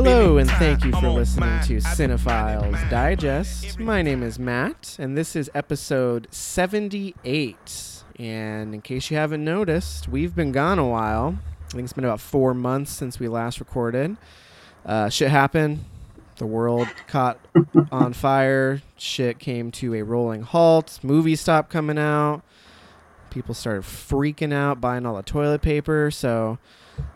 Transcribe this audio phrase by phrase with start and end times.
[0.00, 3.80] Hello, and thank you for listening to Cinephiles Digest.
[3.80, 8.04] My name is Matt, and this is episode 78.
[8.16, 11.38] And in case you haven't noticed, we've been gone a while.
[11.66, 14.16] I think it's been about four months since we last recorded.
[14.86, 15.84] Uh, shit happened.
[16.36, 17.40] The world caught
[17.90, 18.82] on fire.
[18.96, 21.00] Shit came to a rolling halt.
[21.02, 22.42] Movies stopped coming out.
[23.30, 26.12] People started freaking out, buying all the toilet paper.
[26.12, 26.58] So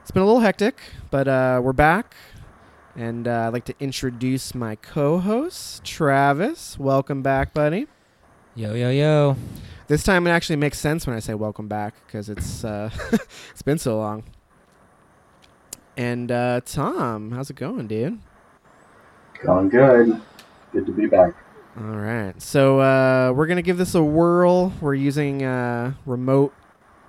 [0.00, 0.80] it's been a little hectic,
[1.12, 2.16] but uh, we're back.
[2.94, 6.78] And uh, I'd like to introduce my co host, Travis.
[6.78, 7.86] Welcome back, buddy.
[8.54, 9.36] Yo, yo, yo.
[9.88, 12.90] This time it actually makes sense when I say welcome back because it's uh,
[13.50, 14.24] it's been so long.
[15.96, 18.18] And uh, Tom, how's it going, dude?
[19.42, 20.20] Going good.
[20.72, 21.34] Good to be back.
[21.78, 24.74] All right, so uh, we're gonna give this a whirl.
[24.82, 25.94] We're using uh,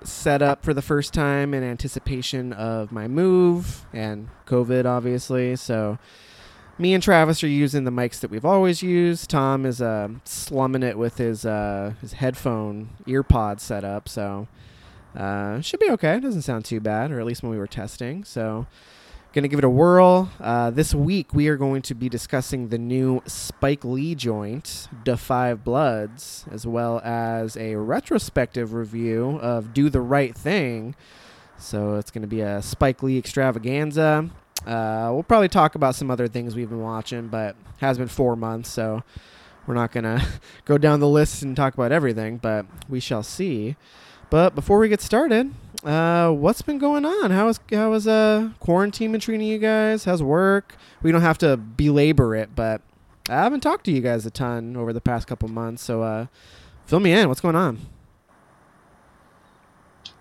[0.04, 5.56] remote setup for the first time in anticipation of my move and COVID, obviously.
[5.56, 5.98] So
[6.78, 9.30] me and Travis are using the mics that we've always used.
[9.30, 14.46] Tom is uh, slumming it with his uh, his headphone earpod setup, so
[15.16, 16.16] uh, should be okay.
[16.16, 18.24] It doesn't sound too bad, or at least when we were testing.
[18.24, 18.66] So
[19.34, 20.30] gonna give it a whirl.
[20.40, 25.16] Uh, this week we are going to be discussing the new Spike Lee joint, Da
[25.16, 30.94] Five Bloods, as well as a retrospective review of Do the Right Thing.
[31.58, 34.30] So it's gonna be a Spike Lee extravaganza.
[34.64, 38.36] Uh, we'll probably talk about some other things we've been watching, but has been four
[38.36, 39.02] months, so
[39.66, 40.24] we're not gonna
[40.64, 43.74] go down the list and talk about everything, but we shall see.
[44.30, 45.52] But before we get started,
[45.84, 47.30] uh, what's been going on?
[47.30, 50.04] How is how is uh quarantine been treating you guys?
[50.04, 50.76] How's work?
[51.02, 52.80] We don't have to belabor it, but
[53.28, 56.26] I haven't talked to you guys a ton over the past couple months, so uh,
[56.86, 57.28] fill me in.
[57.28, 57.78] What's going on?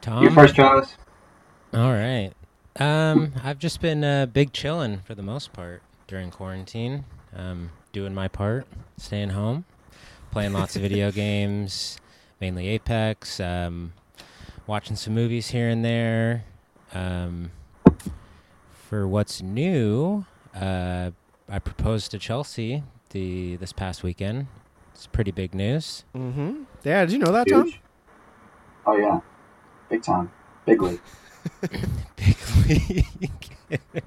[0.01, 0.24] Tom.
[0.24, 0.97] you first, Travis.
[1.74, 2.31] All right.
[2.78, 7.06] Um, I've just been uh, big chilling for the most part during quarantine.
[7.35, 9.66] Um, doing my part, staying home,
[10.31, 11.97] playing lots of video games,
[12.41, 13.40] mainly Apex.
[13.40, 13.94] Um,
[14.68, 16.46] watching some movies here and there.
[16.94, 17.51] Um,
[18.90, 20.25] for what's new,
[20.56, 21.12] uh,
[21.50, 24.47] I proposed to Chelsea the this past weekend.
[24.94, 26.03] It's pretty big news.
[26.16, 26.63] Mm-hmm.
[26.84, 27.74] Yeah, did you know that, Tom?
[28.85, 29.19] Oh yeah,
[29.90, 30.31] big time,
[30.66, 31.01] big league.
[32.16, 32.38] Big
[32.69, 33.35] league.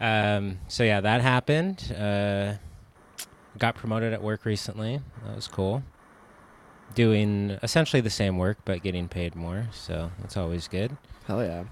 [0.00, 1.94] um, so yeah, that happened.
[1.96, 2.54] Uh,
[3.58, 5.00] got promoted at work recently.
[5.24, 5.84] That was cool.
[6.94, 9.66] Doing essentially the same work, but getting paid more.
[9.72, 10.96] So that's always good.
[11.26, 11.64] Hell yeah.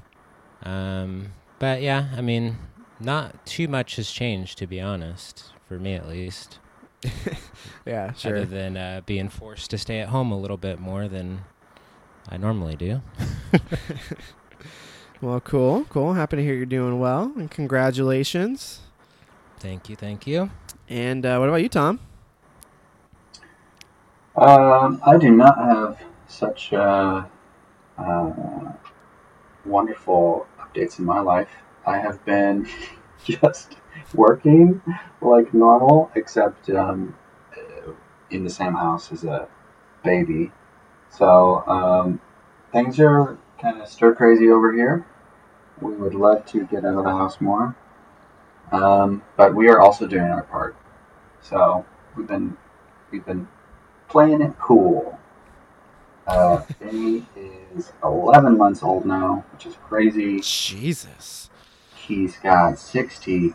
[0.65, 2.57] Um, but yeah, I mean,
[2.99, 6.59] not too much has changed, to be honest, for me at least.
[7.85, 8.37] Yeah, sure.
[8.37, 11.41] Other than uh, being forced to stay at home a little bit more than
[12.29, 13.03] I normally do.
[15.21, 16.15] Well, cool, cool.
[16.15, 18.81] Happy to hear you're doing well, and congratulations.
[19.61, 20.51] Thank you, thank you.
[20.89, 22.01] And uh, what about you, Tom?
[24.37, 27.25] Um, I do not have such uh,
[27.99, 28.73] uh,
[29.67, 31.51] wonderful updates in my life.
[31.87, 32.67] I have been
[33.25, 33.77] just
[34.15, 34.81] working
[35.21, 37.15] like normal, except um,
[38.31, 39.49] in the same house as a
[40.03, 40.51] baby.
[41.11, 42.21] So um,
[42.73, 45.07] things are kind of stir crazy over here.
[45.81, 47.77] We would love to get out of the house more,
[48.71, 50.77] um, but we are also doing our part.
[51.41, 51.85] So
[52.17, 52.57] we've been
[53.11, 53.49] we've been
[54.13, 55.19] playing it cool.
[56.27, 57.25] Uh, Benny
[57.75, 60.39] is 11 months old now, which is crazy.
[60.41, 61.49] Jesus.
[61.97, 63.55] He's got 60.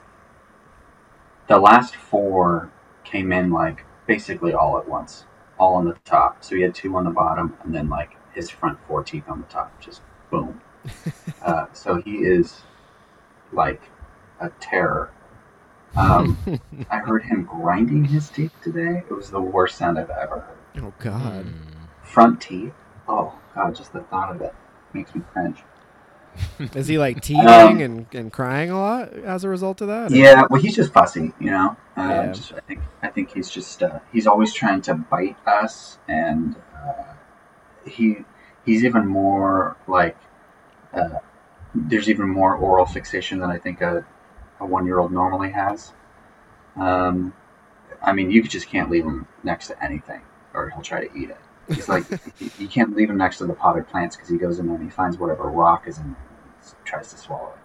[1.48, 2.72] The last four
[3.04, 5.26] came in like basically all at once,
[5.60, 6.44] all on the top.
[6.44, 9.40] So he had two on the bottom, and then like his front four teeth on
[9.40, 10.02] the top, just
[10.32, 10.60] boom.
[11.44, 12.62] uh, so he is
[13.54, 13.82] like
[14.42, 15.12] a terror.
[15.98, 16.38] Um,
[16.92, 19.04] I heard him grinding his teeth today.
[19.10, 20.84] It was the worst sound I've ever heard.
[20.84, 21.46] Oh God.
[21.46, 21.52] Hmm.
[22.04, 22.74] Front teeth.
[23.08, 24.54] Oh God, just the thought of it
[24.94, 25.64] makes me cringe.
[26.76, 30.12] Is he like teething Um, and, and crying a lot as a result of that?
[30.12, 31.76] or- Yeah, well, he's just fussy, you know.
[31.98, 32.32] Uh, Yeah.
[32.32, 36.56] just, I think I think he's just uh, he's always trying to bite us, and
[36.76, 37.14] uh,
[37.90, 38.18] he
[38.66, 40.16] he's even more like
[40.94, 41.10] uh,
[41.74, 44.06] there's even more oral fixation than I think a
[44.60, 45.94] a one-year-old normally has.
[46.76, 47.34] Um,
[48.02, 50.22] I mean, you just can't leave him next to anything,
[50.54, 51.38] or he'll try to eat it.
[51.68, 52.06] He's like,
[52.60, 54.84] you- can't leave him next to the potted plants because he goes in there and
[54.84, 57.60] he finds whatever rock is in there and tries to swallow it.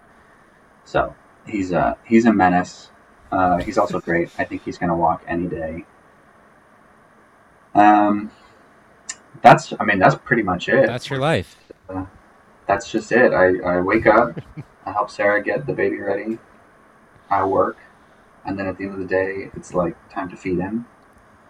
[0.85, 2.89] So he's a he's a menace.
[3.31, 4.29] Uh, he's also great.
[4.37, 5.85] I think he's going to walk any day.
[7.75, 8.31] Um,
[9.41, 10.85] that's I mean that's pretty much it.
[10.87, 11.57] That's your life.
[12.67, 13.33] That's just it.
[13.33, 14.39] I, I wake up,
[14.85, 16.39] I help Sarah get the baby ready,
[17.33, 17.77] I work,
[18.45, 20.85] and then at the end of the day, it's like time to feed him.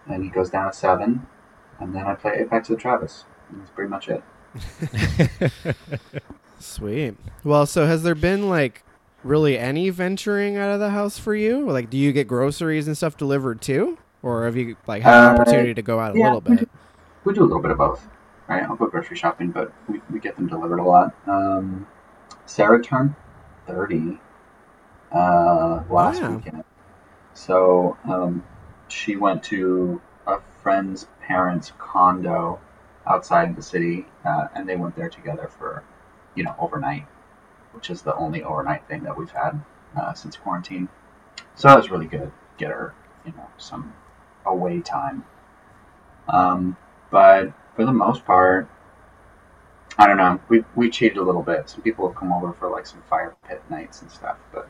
[0.08, 1.26] And he goes down at seven,
[1.80, 3.24] and then I play Apex with Travis.
[3.50, 4.24] And that's pretty much it.
[6.58, 7.16] Sweet.
[7.42, 8.84] Well, so has there been like
[9.22, 11.68] really any venturing out of the house for you?
[11.70, 15.24] Like, do you get groceries and stuff delivered too, or have you like had an
[15.24, 16.68] Uh, opportunity to go out a yeah, little we bit?
[17.24, 18.08] We do a little bit of both,
[18.48, 18.62] right?
[18.64, 21.14] I'll go grocery shopping, but we, we get them delivered a lot.
[21.26, 21.86] Um,
[22.46, 23.14] Sarah turned
[23.66, 24.20] 30
[25.14, 26.36] uh, last Wow.
[26.36, 26.64] weekend.
[27.34, 28.44] So um,
[28.88, 32.60] she went to a friend's parents' condo
[33.06, 35.84] outside the city, uh, and they went there together for,
[36.34, 37.06] you know, overnight,
[37.72, 39.60] which is the only overnight thing that we've had
[39.96, 40.88] uh, since quarantine.
[41.54, 42.30] So that was really good.
[42.30, 42.94] To get her,
[43.24, 43.94] you know, some
[44.46, 45.24] away time.
[46.28, 46.76] Um,
[47.10, 48.68] but for the most part,
[49.98, 50.40] I don't know.
[50.48, 51.68] We we cheated a little bit.
[51.68, 54.68] Some people have come over for like some fire pit nights and stuff, but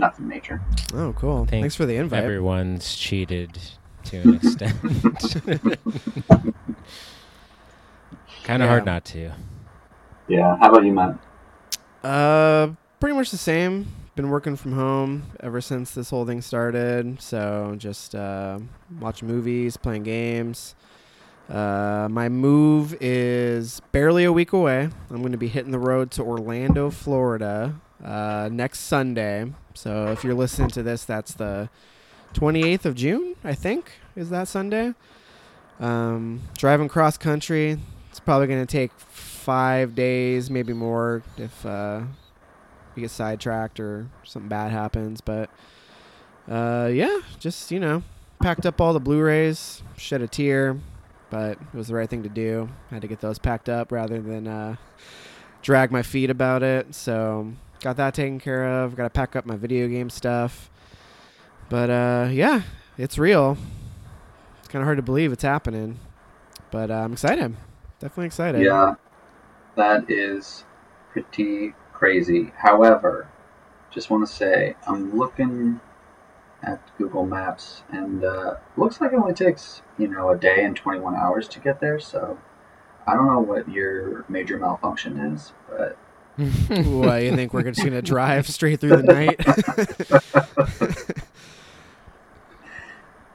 [0.00, 0.60] nothing major.
[0.94, 1.46] Oh, cool.
[1.46, 2.24] Think Thanks for the invite.
[2.24, 3.58] Everyone's cheated
[4.04, 4.76] to an extent.
[8.42, 9.30] kind of hard not to.
[10.28, 10.56] Yeah.
[10.58, 11.18] How about you, Matt?
[12.02, 13.94] Uh, pretty much the same.
[14.16, 17.20] Been working from home ever since this whole thing started.
[17.22, 18.58] So just uh,
[18.98, 20.74] watching movies, playing games.
[21.48, 24.88] Uh, my move is barely a week away.
[25.10, 29.52] I'm going to be hitting the road to Orlando, Florida, uh, next Sunday.
[29.74, 31.68] So if you're listening to this, that's the
[32.34, 34.94] 28th of June, I think, is that Sunday.
[35.78, 37.78] Um, driving cross country.
[38.10, 42.02] It's probably going to take five days, maybe more, if uh,
[42.94, 45.20] we get sidetracked or something bad happens.
[45.20, 45.48] But
[46.48, 48.02] uh, yeah, just you know,
[48.40, 50.78] packed up all the Blu-rays, shed a tear,
[51.30, 52.68] but it was the right thing to do.
[52.90, 54.76] I had to get those packed up rather than uh,
[55.62, 56.94] drag my feet about it.
[56.94, 58.94] So got that taken care of.
[58.94, 60.70] Got to pack up my video game stuff.
[61.68, 62.62] But uh, yeah,
[62.98, 63.56] it's real.
[64.58, 65.98] It's kind of hard to believe it's happening,
[66.70, 67.56] but uh, I'm excited.
[68.00, 68.62] Definitely excited.
[68.62, 68.94] Yeah,
[69.76, 70.64] that is
[71.12, 72.52] pretty crazy.
[72.56, 73.28] However,
[73.90, 75.80] just want to say I'm looking
[76.62, 80.76] at Google Maps, and uh, looks like it only takes you know a day and
[80.76, 82.00] 21 hours to get there.
[82.00, 82.36] So
[83.06, 85.96] I don't know what your major malfunction is, but
[86.36, 89.40] what you think we're just gonna drive straight through the night?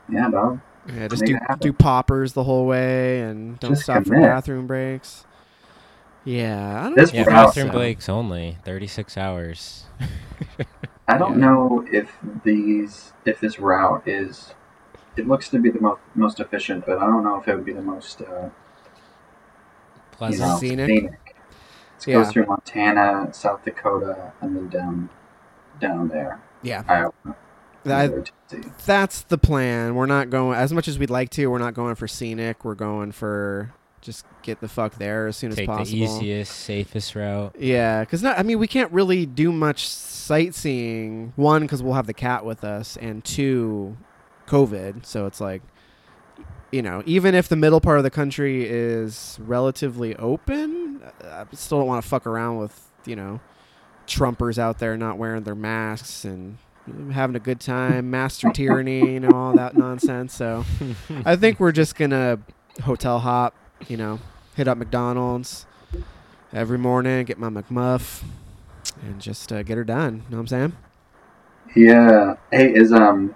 [0.09, 0.59] yeah, dog.
[0.93, 5.25] yeah, just do do poppers the whole way and don't Just stop for bathroom breaks.
[6.23, 6.95] Yeah, I don't.
[6.95, 9.85] This Yeah, route- bathroom breaks only 36 hours.
[11.07, 11.45] I don't Yeah.
[11.45, 12.11] know if
[12.43, 14.53] these if this route is.
[15.17, 17.63] It looks to be the most most efficient, but I don't know if it would
[17.65, 18.51] be the most uh, you
[20.11, 20.49] Pleasant.
[20.49, 20.87] know, Scenic?
[20.87, 21.24] scenic.
[21.99, 22.13] It Yeah.
[22.23, 25.09] goes through Montana, South Dakota, and then down
[25.79, 26.39] down there.
[26.61, 27.11] Yeah, Iowa.
[27.83, 28.31] that,
[28.85, 29.95] that's the plan.
[29.95, 31.47] We're not going as much as we'd like to.
[31.47, 32.63] We're not going for scenic.
[32.65, 35.85] We're going for just get the fuck there as soon as Take possible.
[35.97, 37.55] the easiest, safest route.
[37.59, 38.37] Yeah, because not.
[38.39, 41.33] I mean, we can't really do much sightseeing.
[41.35, 43.97] One, because we'll have the cat with us, and two,
[44.47, 45.05] COVID.
[45.05, 45.61] So it's like,
[46.71, 51.79] you know, even if the middle part of the country is relatively open, I still
[51.79, 53.39] don't want to fuck around with you know,
[54.07, 56.57] Trumpers out there not wearing their masks and
[57.11, 60.33] having a good time, master tyranny, you know, all that nonsense.
[60.33, 60.63] So
[61.25, 62.39] I think we're just gonna
[62.83, 63.55] hotel hop,
[63.87, 64.19] you know,
[64.55, 65.65] hit up McDonald's
[66.53, 68.23] every morning, get my McMuff,
[69.01, 70.23] and just uh, get her done.
[70.25, 70.73] You know what I'm saying?
[71.75, 72.35] Yeah.
[72.51, 73.35] Hey, is um.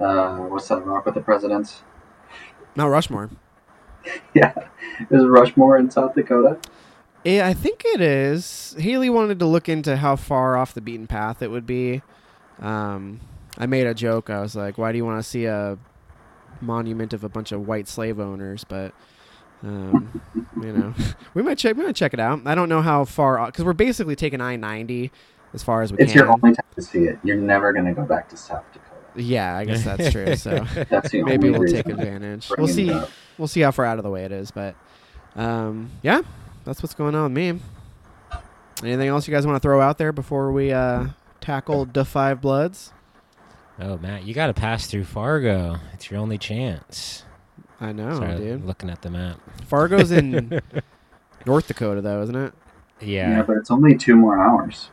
[0.00, 1.82] Uh, what's that rock with the presidents?
[2.74, 3.30] Mount Rushmore.
[4.34, 4.52] Yeah,
[5.10, 6.58] is Rushmore in South Dakota?
[7.24, 8.76] Yeah, I think it is.
[8.78, 12.02] Haley wanted to look into how far off the beaten path it would be.
[12.60, 13.20] Um,
[13.56, 14.28] I made a joke.
[14.28, 15.78] I was like, "Why do you want to see a
[16.60, 18.92] monument of a bunch of white slave owners?" But
[19.62, 20.20] um,
[20.62, 20.92] you know,
[21.32, 21.76] we might check.
[21.78, 22.42] We might check it out.
[22.44, 25.10] I don't know how far because we're basically taking I ninety
[25.54, 26.18] as far as we It's can.
[26.20, 27.18] your only time to see it.
[27.22, 28.83] You're never gonna go back to South Dakota.
[29.16, 30.36] Yeah, I guess that's true.
[30.36, 32.50] So That's maybe we'll take advantage.
[32.56, 32.92] We'll see.
[33.38, 34.50] We'll see how far out of the way it is.
[34.50, 34.74] But
[35.36, 36.22] um, yeah,
[36.64, 37.60] that's what's going on with me.
[38.82, 41.06] Anything else you guys want to throw out there before we uh,
[41.40, 42.92] tackle Da Five Bloods.
[43.80, 45.78] Oh, Matt, you got to pass through Fargo.
[45.92, 47.24] It's your only chance.
[47.80, 48.64] I know, Sorry, dude.
[48.64, 49.40] looking at the map.
[49.66, 50.60] Fargo's in
[51.46, 52.52] North Dakota, though, isn't it?
[53.00, 53.30] Yeah.
[53.30, 54.90] Yeah, but it's only two more hours.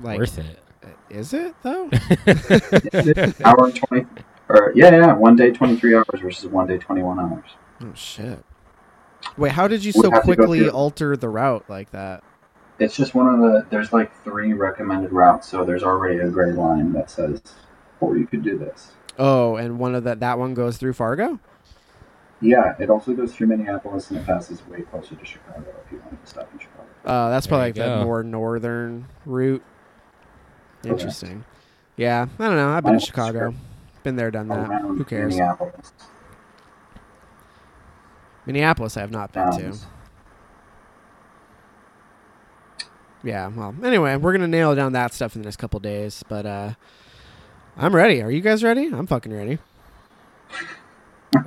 [0.00, 0.58] Like, worth it.
[1.10, 1.90] Is it though?
[3.44, 4.06] Hour and twenty,
[4.48, 7.50] or yeah, yeah, one day twenty three hours versus one day twenty one hours.
[7.82, 8.44] oh shit!
[9.36, 12.24] Wait, how did you Would so have to go quickly alter the route like that?
[12.78, 13.66] It's just one of the.
[13.70, 17.42] There's like three recommended routes, so there's already a gray line that says,
[18.00, 21.38] "Oh, you could do this." Oh, and one of that that one goes through Fargo.
[22.40, 25.98] Yeah, it also goes through Minneapolis and it passes way closer to Chicago if you
[26.00, 26.88] wanted to stop in Chicago.
[27.04, 29.62] Uh, that's There probably you like the more northern route.
[30.82, 31.00] Correct.
[31.00, 31.44] Interesting.
[31.96, 32.70] Yeah, I don't know.
[32.70, 33.54] I've been to Mine's Chicago.
[34.02, 34.68] Been there, done that.
[34.68, 35.34] Around Who cares?
[35.36, 35.92] Minneapolis.
[38.46, 39.78] Minneapolis, I have not been to.
[43.22, 43.48] Yeah.
[43.48, 46.24] Well, anyway, we're gonna nail down that stuff in the next couple days.
[46.28, 46.72] But uh,
[47.76, 48.20] I'm ready.
[48.22, 48.86] Are you guys ready?
[48.86, 49.58] I'm fucking ready.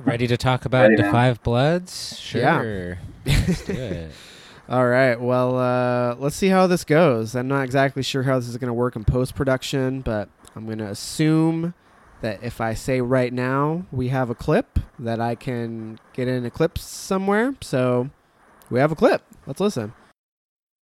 [0.04, 1.12] Ready to talk about Ready the now.
[1.12, 2.30] Five Bloods?
[2.34, 2.60] Yeah.
[2.60, 2.98] Sure.
[3.26, 4.12] Let's do it.
[4.68, 5.20] All right.
[5.20, 7.36] Well, uh, let's see how this goes.
[7.36, 10.66] I'm not exactly sure how this is going to work in post production, but I'm
[10.66, 11.72] going to assume
[12.20, 16.44] that if I say right now we have a clip, that I can get in
[16.44, 17.54] a clip somewhere.
[17.60, 18.10] So
[18.68, 19.22] we have a clip.
[19.46, 19.92] Let's listen.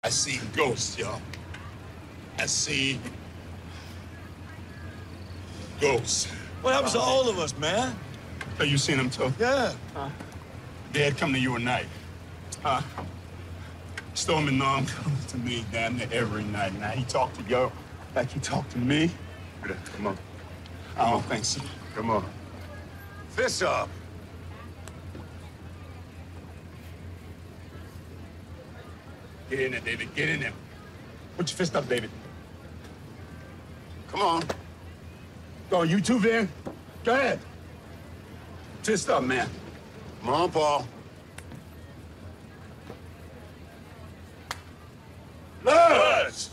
[0.03, 1.21] I see ghosts, y'all.
[2.37, 2.99] I see
[5.81, 6.27] ghosts.
[6.61, 7.93] What happens to all of us, man?
[8.57, 9.33] So you seen them too?
[9.37, 9.73] Yeah.
[10.93, 11.87] Dad come to you at night.
[12.61, 12.81] Huh?
[14.13, 16.73] Stormin Norm comes to me damn near every night.
[16.79, 17.71] Now he talk to you
[18.15, 19.11] like he talked to me.
[19.95, 20.17] Come on.
[20.97, 21.61] I don't think so.
[21.95, 22.25] Come on.
[23.29, 23.89] Fist up.
[29.49, 30.13] Get in there, David.
[30.15, 30.53] Get in there.
[31.37, 32.11] Put your fist up, David.
[34.09, 34.43] Come on.
[35.69, 36.47] Go on, you too, Van.
[37.03, 37.39] Go ahead.
[38.83, 39.49] Fist up, man.
[40.21, 40.87] Come on, Paul.
[45.63, 46.49] Let's.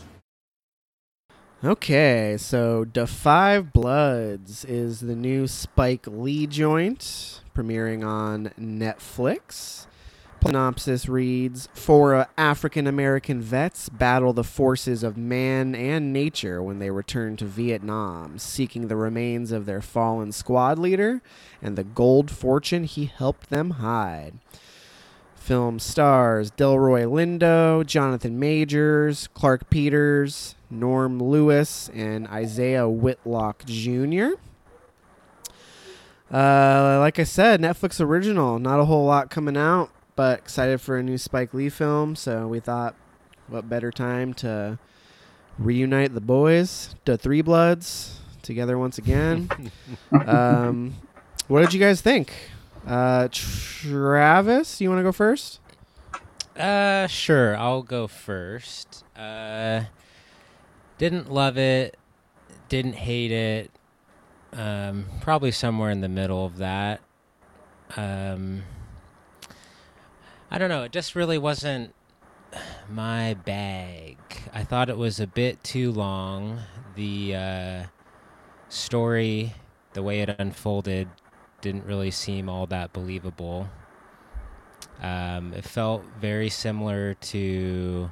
[1.63, 9.85] Okay, so Five Bloods is the new Spike Lee joint premiering on Netflix.
[10.43, 16.89] Synopsis reads Four African American vets battle the forces of man and nature when they
[16.89, 21.21] return to Vietnam, seeking the remains of their fallen squad leader
[21.61, 24.39] and the gold fortune he helped them hide.
[25.41, 34.35] Film stars Delroy Lindo, Jonathan Majors, Clarke Peters, Norm Lewis, and Isaiah Whitlock Jr.
[36.31, 38.59] Uh, like I said, Netflix original.
[38.59, 42.15] Not a whole lot coming out, but excited for a new Spike Lee film.
[42.15, 42.95] So we thought,
[43.47, 44.77] what better time to
[45.57, 49.49] reunite the boys, the Three Bloods, together once again.
[50.27, 50.93] um,
[51.47, 52.31] what did you guys think?
[52.85, 55.59] Uh, Travis, you want to go first?
[56.57, 57.55] Uh, sure.
[57.55, 59.03] I'll go first.
[59.15, 59.83] Uh,
[60.97, 61.97] didn't love it.
[62.69, 63.71] Didn't hate it.
[64.53, 67.01] Um, probably somewhere in the middle of that.
[67.95, 68.63] Um,
[70.49, 70.83] I don't know.
[70.83, 71.93] It just really wasn't
[72.89, 74.17] my bag.
[74.53, 76.59] I thought it was a bit too long.
[76.95, 77.83] The uh,
[78.67, 79.53] story,
[79.93, 81.07] the way it unfolded,
[81.61, 83.69] didn't really seem all that believable.
[85.01, 88.11] Um, it felt very similar to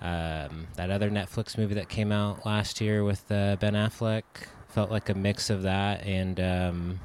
[0.00, 4.22] um, that other Netflix movie that came out last year with uh, Ben Affleck.
[4.68, 7.00] Felt like a mix of that and um,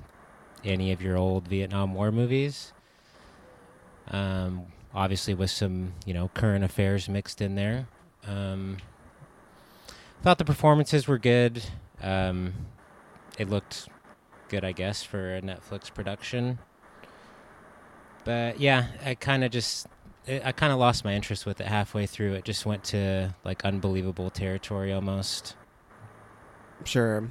[0.63, 2.74] any of your old Vietnam War movies.
[4.09, 7.88] Um, obviously, with some you know current affairs mixed in there.
[8.27, 8.77] Um,
[10.21, 11.63] thought the performances were good.
[12.01, 12.53] Um,
[13.38, 13.88] it looked
[14.49, 16.59] good, I guess, for a Netflix production.
[18.25, 19.87] But yeah, I kind of just
[20.27, 22.33] I I kind of lost my interest with it halfway through.
[22.33, 25.55] It just went to like unbelievable territory almost.
[26.83, 27.29] Sure.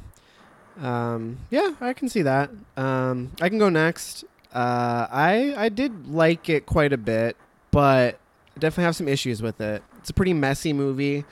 [0.81, 2.51] Um, yeah, I can see that.
[2.77, 4.25] Um, I can go next.
[4.53, 7.37] Uh, I I did like it quite a bit,
[7.71, 8.19] but
[8.59, 9.83] definitely have some issues with it.
[9.99, 11.25] It's a pretty messy movie.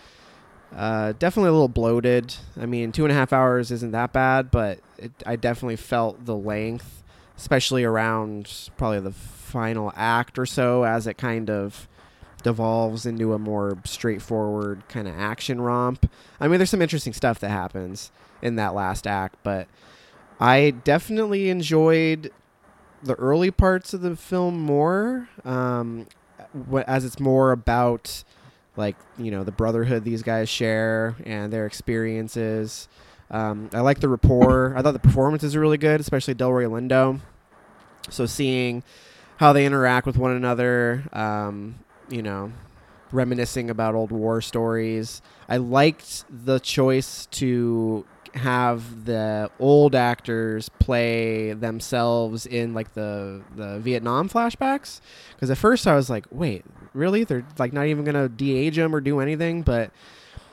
[0.74, 2.34] Uh, definitely a little bloated.
[2.60, 6.24] I mean, two and a half hours isn't that bad, but it, I definitely felt
[6.24, 7.02] the length,
[7.36, 11.88] especially around probably the final act or so, as it kind of
[12.42, 16.10] devolves into a more straightforward kind of action romp.
[16.40, 18.10] I mean, there's some interesting stuff that happens
[18.42, 19.66] in that last act, but
[20.38, 22.30] I definitely enjoyed
[23.02, 26.06] the early parts of the film more, um,
[26.86, 28.24] as it's more about
[28.76, 32.88] like you know the brotherhood these guys share and their experiences.
[33.30, 34.74] Um, I like the rapport.
[34.76, 37.20] I thought the performances were really good, especially Delroy Lindo.
[38.10, 38.82] So seeing
[39.38, 41.76] how they interact with one another, um,
[42.08, 42.52] you know,
[43.12, 45.22] reminiscing about old war stories.
[45.48, 48.04] I liked the choice to
[48.34, 55.00] have the old actors play themselves in like the the Vietnam flashbacks
[55.34, 57.24] because at first I was like, wait, really?
[57.24, 59.90] They're like not even gonna de-age them or do anything, but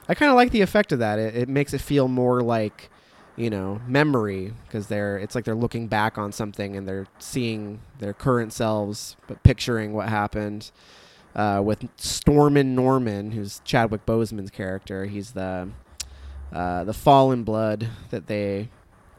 [0.07, 1.19] I kind of like the effect of that.
[1.19, 2.89] It, it makes it feel more like
[3.35, 7.79] you know memory because they're it's like they're looking back on something and they're seeing
[7.97, 10.69] their current selves but picturing what happened
[11.35, 15.05] uh, with Stormin' Norman, who's Chadwick Boseman's character.
[15.05, 15.69] He's the
[16.51, 18.69] uh, the fallen blood that they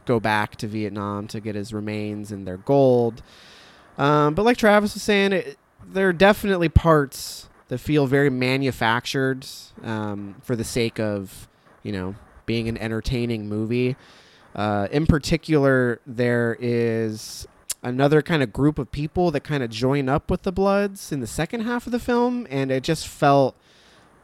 [0.04, 3.22] go back to Vietnam to get his remains and their gold.
[3.98, 9.46] Um, but like Travis was saying, it, there are definitely parts that feel very manufactured
[9.82, 11.48] um, for the sake of
[11.82, 12.14] you know
[12.46, 13.96] being an entertaining movie.
[14.54, 17.46] Uh, in particular, there is
[17.82, 21.20] another kind of group of people that kind of join up with the Bloods in
[21.20, 23.56] the second half of the film, and it just felt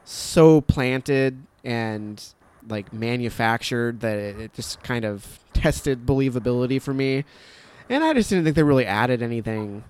[0.05, 2.25] so planted and
[2.69, 7.25] like manufactured that it, it just kind of tested believability for me.
[7.89, 9.85] And I just didn't think they really added anything.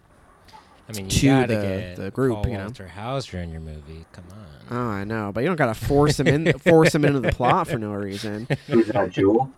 [0.90, 2.64] I mean, to gotta the- get the group, Paul you know.
[2.64, 4.04] Walter Hauser in your movie.
[4.12, 4.76] Come on.
[4.76, 7.68] Oh, I know, but you don't gotta force him in, force him into the plot
[7.68, 8.46] for no reason.
[8.66, 9.50] Who's that, Jewell?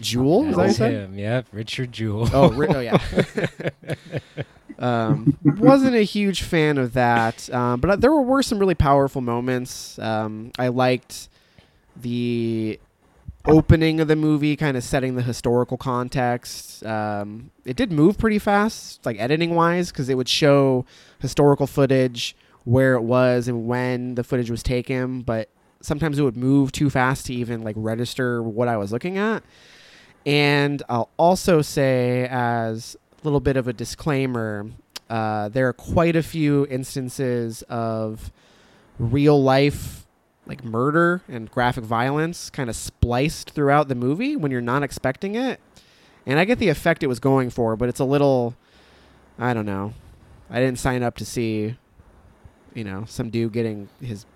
[0.00, 0.92] Jewell, is that what you said?
[0.92, 1.18] him.
[1.18, 2.28] Yep, Richard Jewell.
[2.32, 2.98] Oh, ri- oh yeah.
[4.78, 8.74] um, wasn't a huge fan of that, um, but uh, there were, were some really
[8.74, 9.98] powerful moments.
[9.98, 11.28] Um, I liked
[11.96, 12.80] the
[13.46, 16.84] opening of the movie, kind of setting the historical context.
[16.84, 20.84] Um, it did move pretty fast, like editing wise, because it would show
[21.18, 25.48] historical footage where it was and when the footage was taken, but
[25.80, 29.42] sometimes it would move too fast to even like register what I was looking at.
[30.24, 34.70] And I'll also say, as a little bit of a disclaimer,
[35.10, 38.30] uh, there are quite a few instances of
[38.98, 40.01] real life,
[40.52, 45.34] like murder and graphic violence, kind of spliced throughout the movie when you're not expecting
[45.34, 45.58] it.
[46.26, 48.54] And I get the effect it was going for, but it's a little,
[49.38, 49.94] I don't know.
[50.50, 51.78] I didn't sign up to see,
[52.74, 54.26] you know, some dude getting his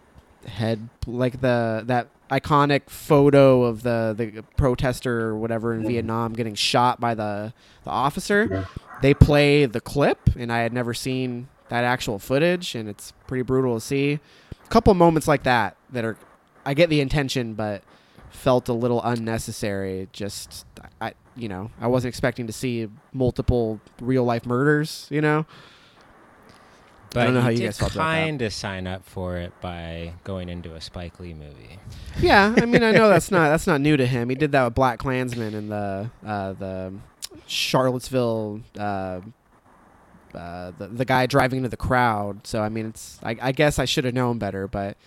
[0.46, 5.86] head like the that iconic photo of the the protester or whatever in.
[5.86, 7.52] Vietnam getting shot by the
[7.84, 8.66] the officer.
[9.02, 13.42] They play the clip, and I had never seen that actual footage, and it's pretty
[13.42, 14.18] brutal to see.
[14.64, 16.16] A couple moments like that that are,
[16.64, 17.82] I get the intention, but
[18.30, 20.08] felt a little unnecessary.
[20.12, 20.66] Just
[21.00, 25.06] I, you know, I wasn't expecting to see multiple real life murders.
[25.10, 25.46] You know,
[27.10, 30.48] But don't know how you guys felt kind of sign up for it by going
[30.48, 31.78] into a Spike Lee movie.
[32.20, 34.28] Yeah, I mean, I know that's not that's not new to him.
[34.28, 36.94] He did that with BlacKkKlansman and the uh, the
[37.46, 38.60] Charlottesville.
[38.78, 39.20] Uh,
[40.34, 42.46] uh, the the guy driving into the crowd.
[42.46, 44.98] So I mean, it's I, I guess I should have known better, but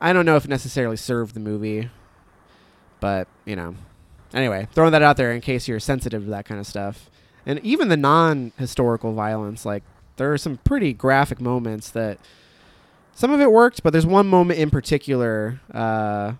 [0.00, 1.90] I don't know if it necessarily served the movie.
[3.00, 3.74] But you know,
[4.32, 7.10] anyway, throwing that out there in case you're sensitive to that kind of stuff,
[7.46, 9.82] and even the non-historical violence, like
[10.16, 12.18] there are some pretty graphic moments that
[13.14, 16.34] some of it worked, but there's one moment in particular uh,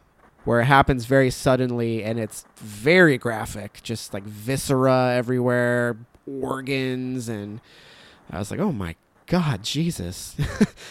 [0.45, 5.97] where it happens very suddenly and it's very graphic, just like viscera everywhere,
[6.27, 7.61] organs, and
[8.31, 8.97] I was like, oh my
[9.31, 10.47] god, Jesus, is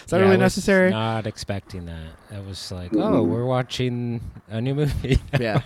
[0.08, 0.90] that Yeah, I really was necessary?
[0.92, 2.14] Not expecting that.
[2.34, 3.04] I was like, Mhm.
[3.04, 5.20] oh, we're watching a new movie.
[5.40, 5.62] yeah.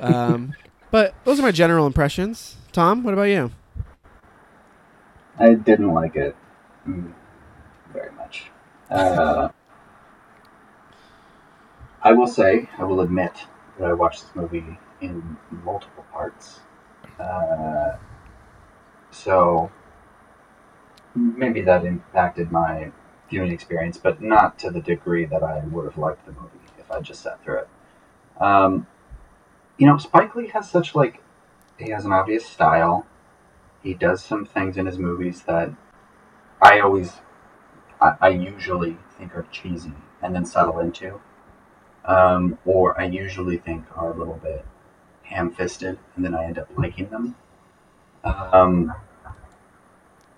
[0.00, 0.54] um,
[0.92, 2.56] but those are my general impressions.
[2.72, 3.50] Tom, what about you?
[5.38, 6.36] I didn't like it
[6.88, 7.12] mm,
[7.92, 8.50] very much.
[8.90, 9.48] Uh,
[12.02, 13.32] I will say, I will admit
[13.80, 16.60] that I watched this movie in multiple parts.
[17.18, 17.96] Uh,
[19.10, 19.70] so
[21.14, 22.92] maybe that impacted my
[23.28, 26.90] viewing experience, but not to the degree that I would have liked the movie if
[26.90, 27.68] I just sat through it.
[28.40, 28.86] Um,
[29.76, 31.22] you know, Spike Lee has such like
[31.78, 33.06] he has an obvious style.
[33.82, 35.70] He does some things in his movies that
[36.60, 37.12] I always,
[38.00, 41.20] I, I usually think are cheesy and then settle into,
[42.04, 44.64] um, or I usually think are a little bit
[45.22, 47.36] ham-fisted and then I end up liking them.
[48.24, 48.94] Um,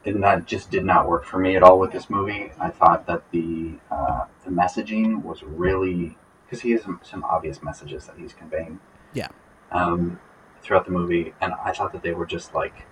[0.04, 2.50] and that just did not work for me at all with this movie.
[2.58, 7.62] I thought that the uh, the messaging was really because he has some, some obvious
[7.62, 8.80] messages that he's conveying.
[9.12, 9.28] Yeah.
[9.70, 10.18] Um,
[10.62, 12.86] throughout the movie, and I thought that they were just like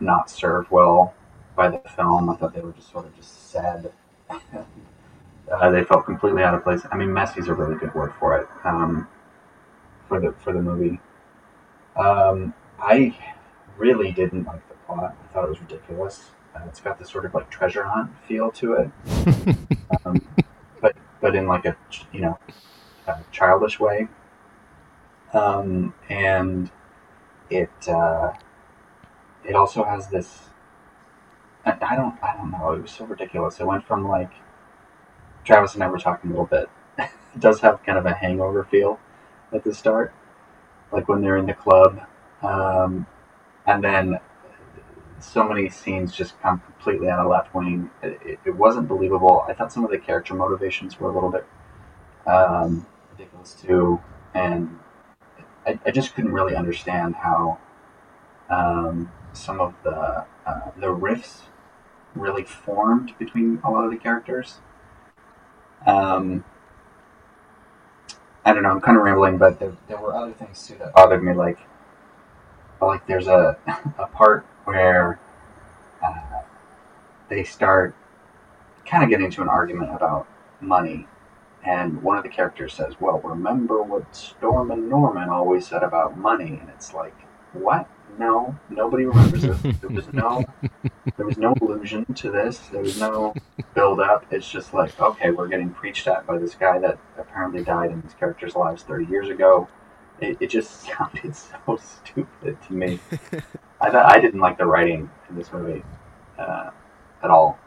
[0.00, 1.14] not served well
[1.56, 2.28] by the film.
[2.28, 3.92] I thought they were just sort of just said
[4.30, 6.82] uh, they felt completely out of place.
[6.90, 9.08] I mean, messy is a really good word for it um,
[10.08, 11.00] for the for the movie.
[11.96, 13.16] Um, I
[13.76, 15.16] really didn't like plot.
[15.22, 16.30] I thought it was ridiculous.
[16.54, 18.90] Uh, it's got this sort of like treasure hunt feel to it,
[20.04, 20.20] um,
[20.80, 21.76] but but in like a
[22.12, 22.38] you know
[23.06, 24.08] a childish way.
[25.32, 26.70] Um, and
[27.48, 28.32] it uh,
[29.44, 30.50] it also has this.
[31.64, 32.72] I, I don't I don't know.
[32.72, 33.58] It was so ridiculous.
[33.58, 34.32] It went from like
[35.44, 36.68] Travis and I were talking a little bit.
[36.98, 39.00] it does have kind of a hangover feel
[39.52, 40.12] at the start,
[40.92, 42.00] like when they're in the club,
[42.42, 43.06] um,
[43.66, 44.18] and then
[45.22, 47.90] so many scenes just come completely out of left wing.
[48.02, 49.44] It, it, it wasn't believable.
[49.48, 51.46] I thought some of the character motivations were a little bit
[52.26, 54.00] um, ridiculous too,
[54.34, 54.78] and
[55.66, 57.58] I, I just couldn't really understand how
[58.50, 61.42] um, some of the uh, the riffs
[62.14, 64.58] really formed between a lot of the characters.
[65.86, 66.44] Um,
[68.44, 68.70] I don't know.
[68.70, 71.32] I'm kind of rambling, but there, there were other things too that bothered me.
[71.32, 71.58] Like,
[72.80, 73.56] like there's a
[73.98, 75.18] a part where
[76.04, 76.42] uh,
[77.28, 77.94] they start
[78.86, 80.26] kind of getting into an argument about
[80.60, 81.06] money,
[81.64, 86.58] and one of the characters says, "Well, remember what Stormin Norman always said about money?"
[86.60, 87.14] And it's like,
[87.52, 87.88] what?
[88.18, 89.80] No, nobody remembers it.
[89.80, 90.44] There was no,
[91.16, 92.58] there was no allusion to this.
[92.70, 93.34] There was no
[93.74, 94.26] build up.
[94.30, 98.02] It's just like, okay, we're getting preached at by this guy that apparently died in
[98.02, 99.66] his character's lives 30 years ago.
[100.20, 103.00] It, it just sounded so stupid to me.
[103.82, 105.82] I thought I didn't like the writing in this movie
[106.38, 106.70] uh,
[107.22, 107.58] at all.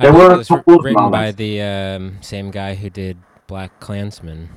[0.00, 2.90] There think were it was a couple of written by the um, same guy who
[2.90, 4.48] did BlacKkKlansman.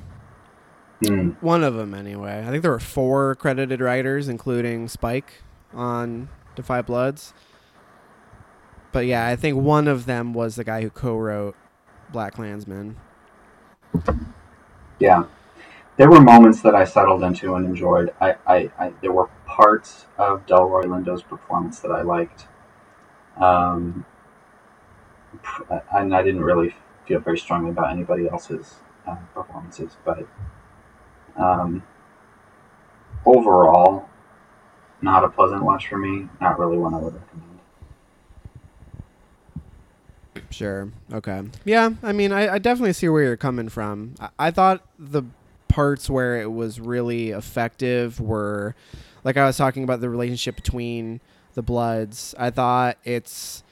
[1.06, 1.30] Hmm.
[1.40, 2.44] One of them, anyway.
[2.46, 7.32] I think there were four credited writers, including Spike on Da Five Bloods.
[8.90, 11.56] But yeah, I think one of them was the guy who co-wrote
[12.12, 12.96] BlacKkKlansman.
[14.98, 15.24] Yeah,
[15.96, 18.12] there were moments that I settled into and enjoyed.
[18.20, 22.46] I, I, I there were parts of Delroy Lindo's performance that I liked,
[23.36, 24.04] um,
[25.94, 26.74] and I didn't really
[27.06, 28.76] feel very strongly about anybody else's
[29.06, 29.96] uh, performances.
[30.04, 30.26] But
[31.36, 31.82] um,
[33.26, 34.08] overall,
[35.02, 36.28] not a pleasant watch for me.
[36.40, 37.48] Not really one I would recommend.
[40.50, 40.90] Sure.
[41.12, 41.42] Okay.
[41.64, 41.90] Yeah.
[42.02, 44.14] I mean, I, I definitely see where you're coming from.
[44.20, 45.24] I, I thought the
[45.72, 48.74] parts where it was really effective were,
[49.24, 51.20] like I was talking about the relationship between
[51.54, 52.34] the Bloods.
[52.38, 53.62] I thought its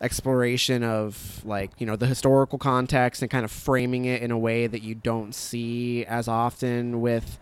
[0.00, 4.38] exploration of like you know the historical context and kind of framing it in a
[4.38, 7.38] way that you don't see as often with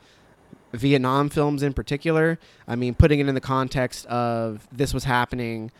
[0.72, 2.38] Vietnam films in particular.
[2.66, 5.70] I mean, putting it in the context of this was happening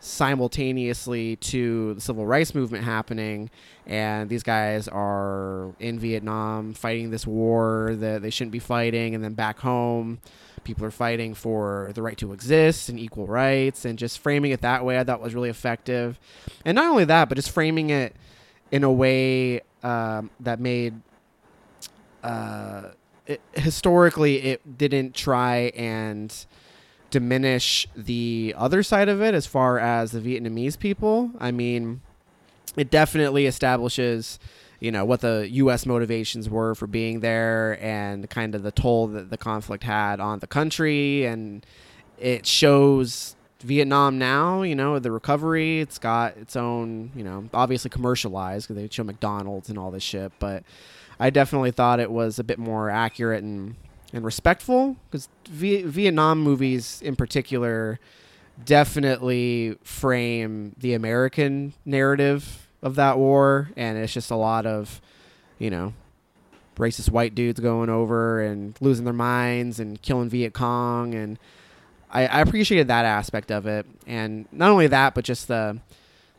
[0.00, 3.50] simultaneously to the civil rights movement happening.
[3.86, 9.14] And these guys are in Vietnam fighting this war that they shouldn't be fighting.
[9.14, 10.20] And then back home
[10.64, 14.62] people are fighting for the right to exist and equal rights and just framing it
[14.62, 14.98] that way.
[14.98, 16.18] I thought was really effective.
[16.64, 18.14] And not only that but just framing it
[18.72, 20.94] in a way um, that made
[22.22, 22.90] uh,
[23.26, 26.46] it, historically it didn't try and
[27.10, 31.30] diminish the other side of it as far as the Vietnamese people.
[31.38, 32.00] I mean,
[32.76, 34.38] it definitely establishes,
[34.80, 35.86] you know, what the U.S.
[35.86, 40.40] motivations were for being there and kind of the toll that the conflict had on
[40.40, 41.24] the country.
[41.24, 41.64] And
[42.18, 45.80] it shows Vietnam now, you know, the recovery.
[45.80, 50.02] It's got its own, you know, obviously commercialized because they show McDonald's and all this
[50.02, 50.32] shit.
[50.38, 50.64] But
[51.18, 53.76] I definitely thought it was a bit more accurate and
[54.12, 57.98] and respectful because v- Vietnam movies in particular
[58.64, 65.00] definitely frame the American narrative of that war, and it's just a lot of,
[65.58, 65.92] you know,
[66.76, 71.38] racist white dudes going over and losing their minds and killing Viet Cong, and
[72.10, 75.78] I, I appreciated that aspect of it, and not only that, but just the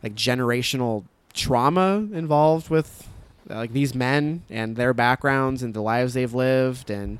[0.01, 3.07] like generational trauma involved with
[3.47, 7.19] like these men and their backgrounds and the lives they've lived and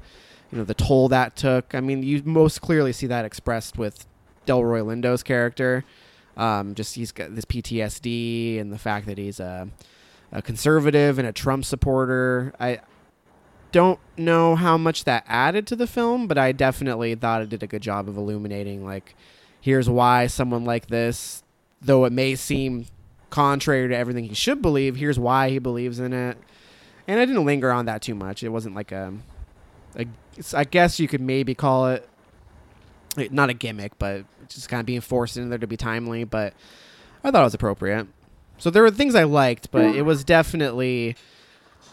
[0.51, 1.75] you know the toll that took.
[1.75, 4.05] I mean, you most clearly see that expressed with
[4.45, 5.83] Delroy Lindo's character.
[6.37, 9.67] Um, just he's got this PTSD and the fact that he's a,
[10.31, 12.53] a conservative and a Trump supporter.
[12.59, 12.81] I
[13.71, 17.63] don't know how much that added to the film, but I definitely thought it did
[17.63, 19.15] a good job of illuminating like
[19.59, 21.43] here's why someone like this,
[21.81, 22.85] though it may seem
[23.29, 26.37] contrary to everything he should believe, here's why he believes in it.
[27.07, 28.43] And I didn't linger on that too much.
[28.43, 29.13] It wasn't like a
[29.97, 30.05] a,
[30.53, 32.07] I guess you could maybe call it
[33.31, 36.23] not a gimmick, but just kind of being forced in there to be timely.
[36.23, 36.53] But
[37.23, 38.07] I thought it was appropriate.
[38.57, 41.15] So there were things I liked, but it was definitely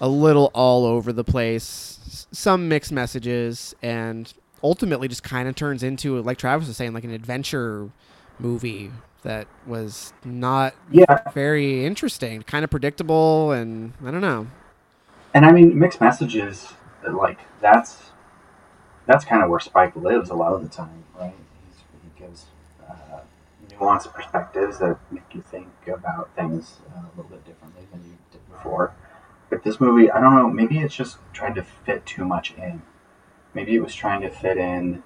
[0.01, 2.27] a little all over the place.
[2.33, 7.05] Some mixed messages, and ultimately just kind of turns into, like Travis was saying, like
[7.05, 7.91] an adventure
[8.39, 8.91] movie
[9.23, 14.49] that was not Yeah, very interesting, kind of predictable, and I don't know.
[15.35, 16.73] and I mean mixed messages.
[17.09, 18.04] Like that's
[19.07, 21.35] that's kind of where Spike lives a lot of the time, right?
[21.69, 22.47] He's, he gives
[22.89, 23.21] uh,
[23.69, 28.17] nuanced perspectives that make you think about things uh, a little bit differently than you
[28.33, 28.95] did before.
[29.51, 30.49] But this movie, I don't know.
[30.49, 32.83] Maybe it's just trying to fit too much in.
[33.53, 35.03] Maybe it was trying to fit in,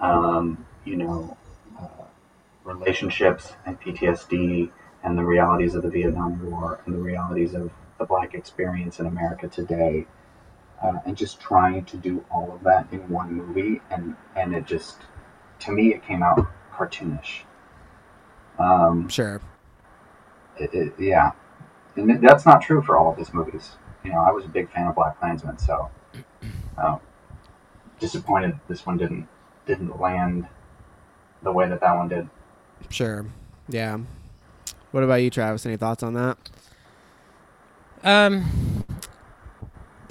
[0.00, 1.36] um, you know,
[1.80, 2.04] uh,
[2.64, 4.70] relationships and PTSD
[5.02, 9.06] and the realities of the Vietnam War and the realities of the black experience in
[9.06, 10.06] America today,
[10.82, 14.66] uh, and just trying to do all of that in one movie, and and it
[14.66, 14.98] just,
[15.60, 17.42] to me, it came out cartoonish.
[18.58, 19.40] Um, Sure.
[20.58, 21.32] it, it, yeah,
[21.96, 23.76] and it- that's not true for all of his movies.
[24.04, 25.88] You know, I was a big fan of BlacKkKlansman, so
[26.76, 26.98] uh,
[28.00, 29.28] disappointed this one didn't
[29.66, 30.46] didn't land
[31.42, 32.28] the way that that one did.
[32.90, 33.24] Sure.
[33.68, 33.98] Yeah.
[34.90, 35.64] What about you, Travis?
[35.64, 36.36] Any thoughts on that?
[38.02, 38.81] Um.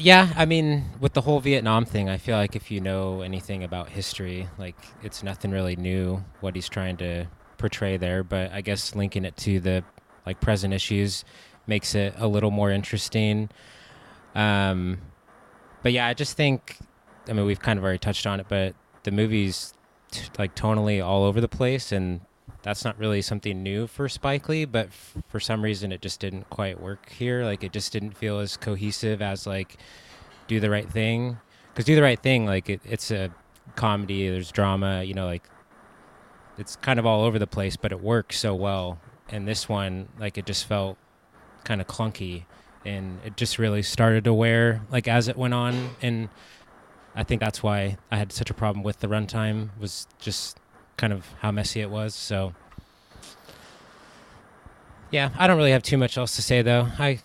[0.03, 3.63] Yeah, I mean, with the whole Vietnam thing, I feel like if you know anything
[3.63, 7.27] about history, like it's nothing really new what he's trying to
[7.59, 8.23] portray there.
[8.23, 9.83] But I guess linking it to the
[10.25, 11.23] like present issues
[11.67, 13.49] makes it a little more interesting.
[14.33, 14.97] Um,
[15.83, 16.77] but yeah, I just think,
[17.29, 19.71] I mean, we've kind of already touched on it, but the movie's
[20.09, 22.21] t- like tonally all over the place, and
[22.63, 26.19] that's not really something new for Spike Lee, but f- for some reason it just
[26.19, 27.43] didn't quite work here.
[27.43, 29.77] Like it just didn't feel as cohesive as like
[30.47, 31.37] Do the Right Thing.
[31.73, 33.33] Because Do the Right Thing, like it, it's a
[33.75, 35.43] comedy, there's drama, you know, like
[36.57, 38.99] it's kind of all over the place, but it works so well.
[39.29, 40.97] And this one, like it just felt
[41.63, 42.45] kind of clunky,
[42.85, 46.29] and it just really started to wear like as it went on, and
[47.15, 50.57] I think that's why I had such a problem with the runtime was just
[51.01, 52.13] kind of how messy it was.
[52.13, 52.53] So
[55.09, 56.87] yeah, I don't really have too much else to say though.
[56.99, 57.19] I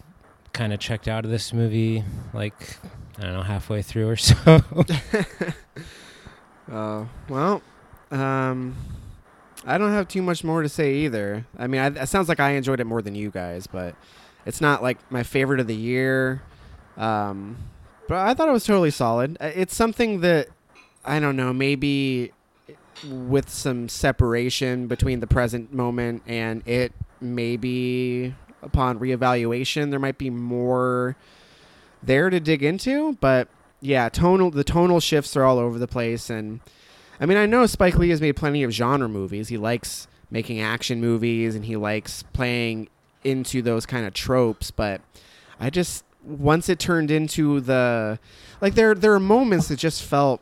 [0.54, 2.78] kind of checked out of this movie like
[3.18, 4.62] I don't know halfway through or so.
[6.72, 7.62] Oh well,
[8.10, 8.74] um,
[9.66, 11.44] I don't have too much more to say either.
[11.58, 13.94] I mean, I, it sounds like I enjoyed it more than you guys, but
[14.46, 16.40] it's not like my favorite of the year.
[16.96, 17.58] Um,
[18.08, 19.36] but I thought it was totally solid.
[19.38, 20.48] Uh, It's something that
[21.04, 22.32] I don't know, maybe
[23.04, 30.30] with some separation between the present moment and it, maybe upon reevaluation, there might be
[30.30, 31.16] more
[32.02, 33.14] there to dig into.
[33.20, 33.48] But
[33.80, 36.61] yeah, tonal the tonal shifts are all over the place, and
[37.20, 39.48] I mean I know Spike Lee has made plenty of genre movies.
[39.48, 42.88] He likes making action movies, and he likes playing
[43.24, 44.70] into those kind of tropes.
[44.70, 45.00] But
[45.61, 48.18] I just once it turned into the
[48.61, 50.40] like there there are moments that just felt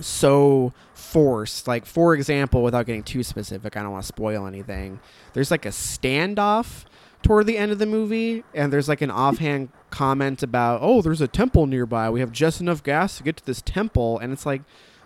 [0.00, 0.72] so
[1.06, 1.66] forced.
[1.68, 5.00] Like for example, without getting too specific, I don't want to spoil anything.
[5.32, 6.84] There's like a standoff
[7.22, 11.20] toward the end of the movie, and there's like an offhand comment about, "Oh, there's
[11.20, 12.10] a temple nearby.
[12.10, 14.62] We have just enough gas to get to this temple." And it's like,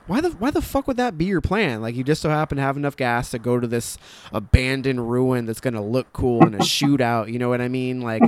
[0.07, 1.81] why the why the fuck would that be your plan?
[1.83, 3.97] Like you just so happen to have enough gas to go to this
[4.33, 7.33] abandoned ruin that's gonna look cool in a shootout.
[7.33, 8.01] You know what I mean?
[8.01, 8.23] Like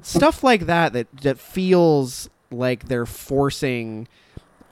[0.00, 4.08] stuff like that that that feels like they're forcing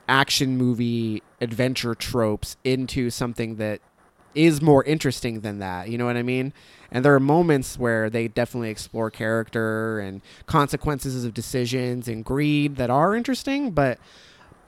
[0.07, 3.81] action movie adventure tropes into something that
[4.33, 5.89] is more interesting than that.
[5.89, 6.53] You know what I mean?
[6.91, 12.75] And there are moments where they definitely explore character and consequences of decisions and greed
[12.75, 13.97] that are interesting, but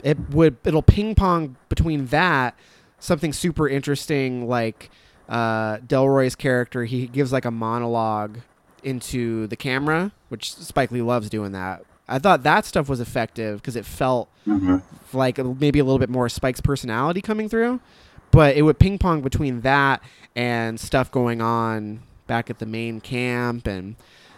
[0.03, 2.55] it would it'll ping pong between that
[2.99, 4.89] something super interesting like
[5.29, 6.85] uh, Delroy's character.
[6.85, 8.39] He gives like a monologue
[8.83, 11.83] into the camera, which Spike Lee loves doing that.
[12.07, 14.77] I thought that stuff was effective because it felt Mm-hmm.
[15.17, 17.81] like maybe a little bit more Spike's personality coming through,
[18.31, 20.01] but it would ping pong between that
[20.37, 23.97] and stuff going on back at the main camp, and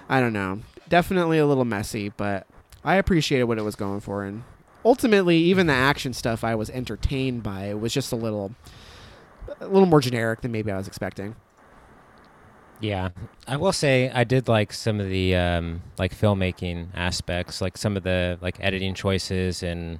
[0.09, 2.47] I don't know, definitely a little messy, but
[2.83, 4.41] I appreciated what it was going for, and
[4.83, 7.65] ultimately, even the action stuff I was entertained by.
[7.65, 8.55] It was just a little,
[9.59, 11.35] a little more generic than maybe I was expecting.
[12.81, 13.09] Yeah,
[13.45, 17.97] I will say I did like some of the um, like filmmaking aspects, like some
[17.97, 19.99] of the like editing choices and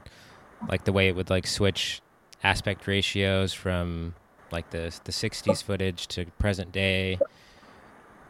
[0.70, 2.02] like the way it would like switch
[2.42, 4.16] aspect ratios from
[4.52, 7.20] like the the '60s footage to present day.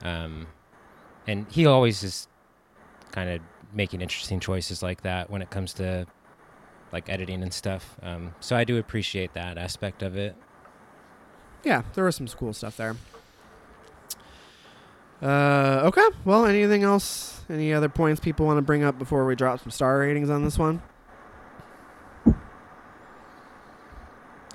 [0.01, 0.47] Um,
[1.27, 2.27] and he always is
[3.11, 6.07] kind of making interesting choices like that when it comes to
[6.91, 7.97] like editing and stuff.
[8.01, 10.35] Um, so I do appreciate that aspect of it.
[11.63, 12.95] Yeah, there was some cool stuff there.
[15.21, 16.07] Uh, okay.
[16.23, 17.41] Well, anything else?
[17.49, 20.43] Any other points people want to bring up before we drop some star ratings on
[20.43, 20.81] this one?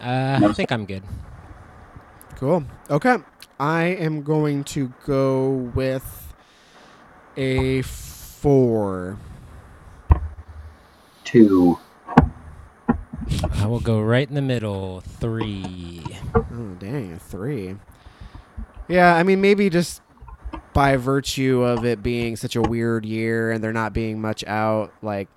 [0.00, 1.02] Uh, I think I'm good.
[2.36, 2.64] Cool.
[2.90, 3.16] Okay.
[3.58, 6.34] I am going to go with
[7.36, 9.18] a four.
[11.24, 11.78] Two.
[13.52, 15.00] I will go right in the middle.
[15.00, 16.02] Three.
[16.34, 17.76] Oh, dang, three.
[18.88, 20.02] Yeah, I mean, maybe just
[20.74, 24.92] by virtue of it being such a weird year and there not being much out,
[25.00, 25.28] like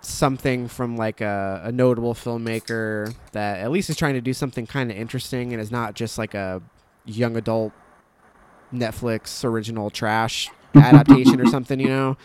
[0.00, 4.66] something from like a, a notable filmmaker that at least is trying to do something
[4.66, 6.62] kind of interesting and is not just like a
[7.04, 7.72] young adult
[8.72, 12.16] Netflix original trash adaptation or something, you know.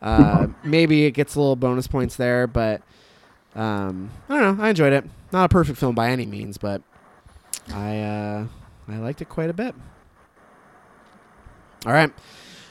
[0.00, 2.82] Uh, maybe it gets a little bonus points there, but
[3.54, 4.64] um, I don't know.
[4.64, 5.04] I enjoyed it.
[5.32, 6.82] Not a perfect film by any means, but
[7.72, 8.46] I uh,
[8.88, 9.74] I liked it quite a bit.
[11.86, 12.12] All right.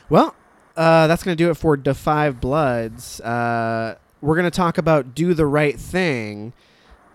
[0.09, 0.35] Well,
[0.75, 3.21] uh, that's going to do it for Da Five Bloods.
[3.21, 6.51] Uh, we're going to talk about Do the Right Thing.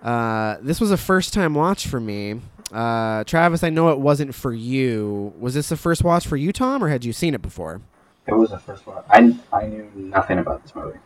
[0.02, 2.40] Uh, this was a first time watch for me.
[2.72, 5.34] Uh, Travis, I know it wasn't for you.
[5.38, 7.82] Was this the first watch for you, Tom, or had you seen it before?
[8.26, 9.02] It was the first one.
[9.10, 10.98] I, I knew nothing about this movie.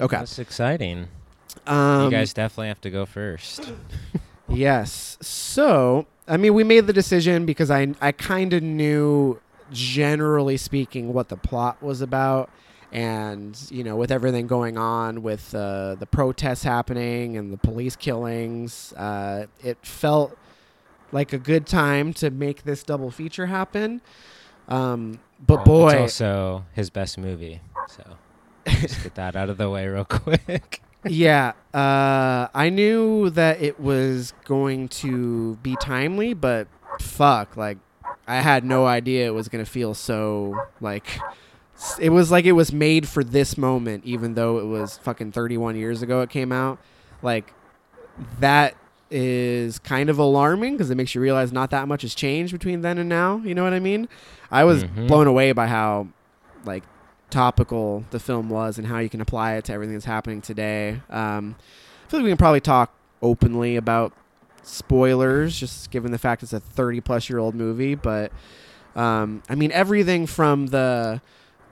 [0.00, 0.16] Okay.
[0.18, 1.08] That's exciting.
[1.66, 3.72] Um, you guys definitely have to go first.
[4.48, 5.18] Yes.
[5.20, 11.12] So, I mean, we made the decision because I I kind of knew, generally speaking,
[11.12, 12.50] what the plot was about,
[12.92, 17.96] and you know, with everything going on with uh, the protests happening and the police
[17.96, 20.36] killings, uh, it felt
[21.12, 24.00] like a good time to make this double feature happen.
[24.68, 27.60] Um, but boy, it's also his best movie.
[27.88, 28.16] So
[28.66, 30.82] just get that out of the way real quick.
[31.04, 36.68] yeah, uh, I knew that it was going to be timely, but
[37.00, 37.78] fuck, like
[38.28, 41.20] I had no idea it was gonna feel so like
[42.00, 45.76] it was like it was made for this moment, even though it was fucking 31
[45.76, 46.78] years ago it came out.
[47.22, 47.52] Like
[48.40, 48.74] that
[49.10, 52.80] is kind of alarming because it makes you realize not that much has changed between
[52.80, 53.36] then and now.
[53.44, 54.08] You know what I mean?
[54.50, 55.06] I was Mhm.
[55.06, 56.08] blown away by how
[56.64, 56.82] like
[57.30, 61.00] topical the film was and how you can apply it to everything that's happening today.
[61.10, 61.54] Um,
[62.06, 64.12] I feel like we can probably talk openly about
[64.66, 67.94] spoilers, just given the fact it's a 30 plus year old movie.
[67.94, 68.32] But
[68.94, 71.20] um, I mean, everything from the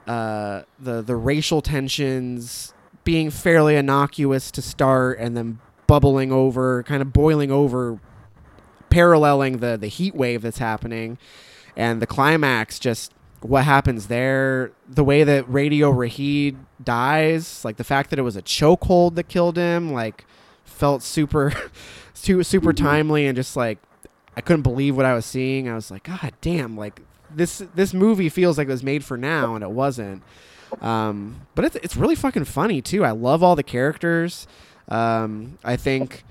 [0.07, 7.01] uh, the the racial tensions being fairly innocuous to start, and then bubbling over, kind
[7.01, 7.99] of boiling over,
[8.89, 11.17] paralleling the the heat wave that's happening,
[11.75, 17.83] and the climax just what happens there, the way that Radio Raheem dies, like the
[17.83, 20.25] fact that it was a chokehold that killed him, like
[20.63, 21.53] felt super,
[22.25, 23.77] su- super timely, and just like
[24.35, 25.69] I couldn't believe what I was seeing.
[25.69, 27.01] I was like, God damn, like
[27.33, 30.23] this this movie feels like it was made for now, and it wasn't.
[30.81, 33.05] Um, but it's it's really fucking funny too.
[33.05, 34.47] I love all the characters.
[34.87, 36.23] Um, I think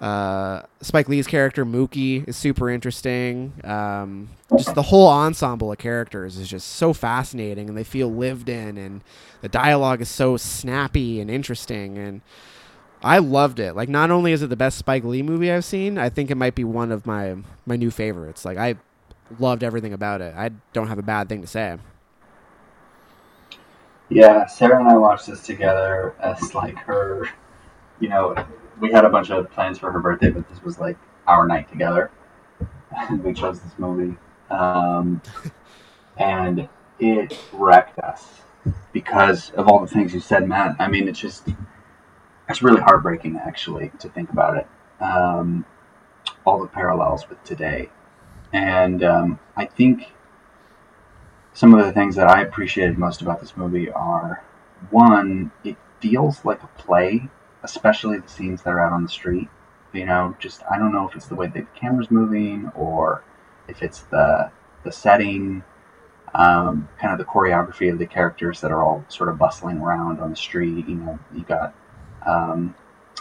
[0.00, 3.52] uh, Spike Lee's character Mookie is super interesting.
[3.64, 8.48] Um, just the whole ensemble of characters is just so fascinating, and they feel lived
[8.48, 9.02] in, and
[9.40, 12.20] the dialogue is so snappy and interesting, and
[13.02, 13.76] I loved it.
[13.76, 16.36] Like, not only is it the best Spike Lee movie I've seen, I think it
[16.36, 18.44] might be one of my my new favorites.
[18.44, 18.76] Like, I
[19.38, 20.34] loved everything about it.
[20.36, 21.78] I don't have a bad thing to say.
[24.08, 27.28] Yeah, Sarah and I watched this together as like her,
[28.00, 28.36] you know,
[28.80, 31.68] we had a bunch of plans for her birthday, but this was like our night
[31.70, 32.10] together.
[33.22, 34.16] We chose this movie.
[34.50, 35.20] Um,
[36.16, 38.42] and it wrecked us
[38.92, 40.76] because of all the things you said, Matt.
[40.78, 41.48] I mean, it's just,
[42.48, 44.66] it's really heartbreaking actually to think about it.
[45.02, 45.64] Um,
[46.44, 47.90] all the parallels with today.
[48.52, 50.12] And um, I think
[51.52, 54.44] some of the things that I appreciated most about this movie are
[54.90, 57.28] one, it feels like a play,
[57.62, 59.48] especially the scenes that are out on the street.
[59.92, 63.24] You know, just I don't know if it's the way the camera's moving or
[63.68, 64.50] if it's the
[64.84, 65.64] the setting,
[66.34, 70.20] um, kind of the choreography of the characters that are all sort of bustling around
[70.20, 70.86] on the street.
[70.86, 71.74] You know, you got
[72.24, 72.74] um,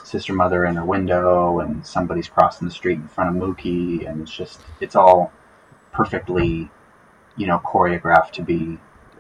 [0.03, 4.21] sister mother in her window, and somebody's crossing the street in front of Mookie, and
[4.21, 5.31] it's just it's all
[5.91, 6.69] perfectly
[7.37, 8.77] you know choreographed to be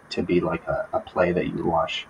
[0.09, 2.07] to be like a, a play that you would watch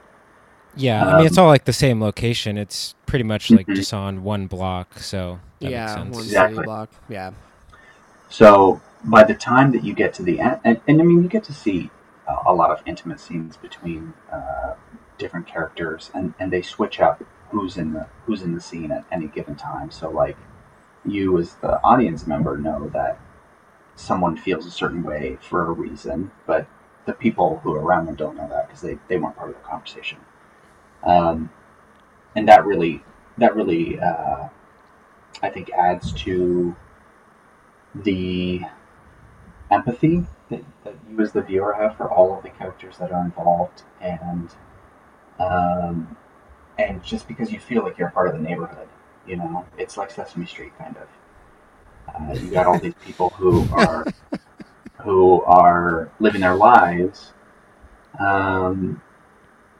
[0.73, 2.57] Yeah, I mean it's Um, all like the same location.
[2.57, 3.73] It's pretty much like Mhm.
[3.73, 6.17] just on one block, so that yeah, makes sense.
[6.17, 6.55] one Exactly.
[6.55, 6.91] city block.
[7.07, 7.31] Yeah,
[8.29, 11.29] so by the time that you get to the end and, and i mean you
[11.29, 11.89] get to see
[12.27, 14.73] uh, a lot of intimate scenes between uh,
[15.17, 19.05] different characters and, and they switch up who's in the who's in the scene at
[19.11, 20.37] any given time so like
[21.05, 23.19] you as the audience member know that
[23.95, 26.67] someone feels a certain way for a reason but
[27.05, 29.55] the people who are around them don't know that because they, they weren't part of
[29.55, 30.17] the conversation.
[31.03, 31.51] Um,
[32.35, 33.03] and that really
[33.37, 34.47] that really uh,
[35.41, 36.75] I think adds to
[37.93, 38.61] the
[39.71, 43.23] empathy that, that you as the viewer have for all of the characters that are
[43.23, 44.49] involved and
[45.39, 46.17] um,
[46.77, 48.87] and just because you feel like you're part of the neighborhood
[49.27, 51.07] you know it's like sesame street kind of
[52.13, 54.05] uh, you got all these people who are
[55.01, 57.33] who are living their lives
[58.19, 59.01] um,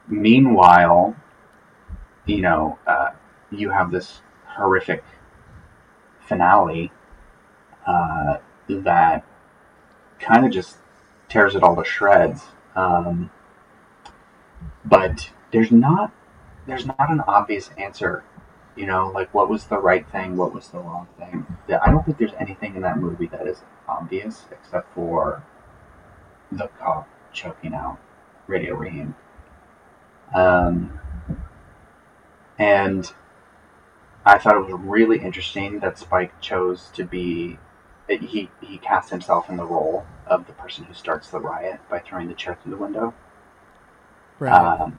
[0.08, 1.16] meanwhile
[2.26, 3.10] you know uh,
[3.50, 5.04] you have this horrific
[6.20, 6.90] finale
[7.86, 8.38] uh,
[8.68, 9.24] that
[10.18, 10.76] kind of just
[11.28, 12.42] tears it all to shreds.
[12.74, 13.30] Um,
[14.84, 16.12] but there's not
[16.66, 18.24] there's not an obvious answer.
[18.76, 21.46] You know, like what was the right thing, what was the wrong thing.
[21.68, 25.42] I don't think there's anything in that movie that is obvious except for
[26.52, 27.98] the cop choking out
[28.46, 29.14] Radio Raheem.
[30.34, 31.00] Um,
[32.58, 33.10] and
[34.24, 37.58] I thought it was really interesting that Spike chose to be
[38.08, 41.98] he he cast himself in the role of the person who starts the riot by
[41.98, 43.14] throwing the chair through the window.
[44.38, 44.52] Right.
[44.52, 44.98] Um,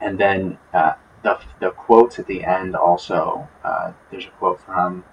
[0.00, 3.48] and then uh, the the quotes at the end also.
[3.64, 5.04] Uh, there's a quote from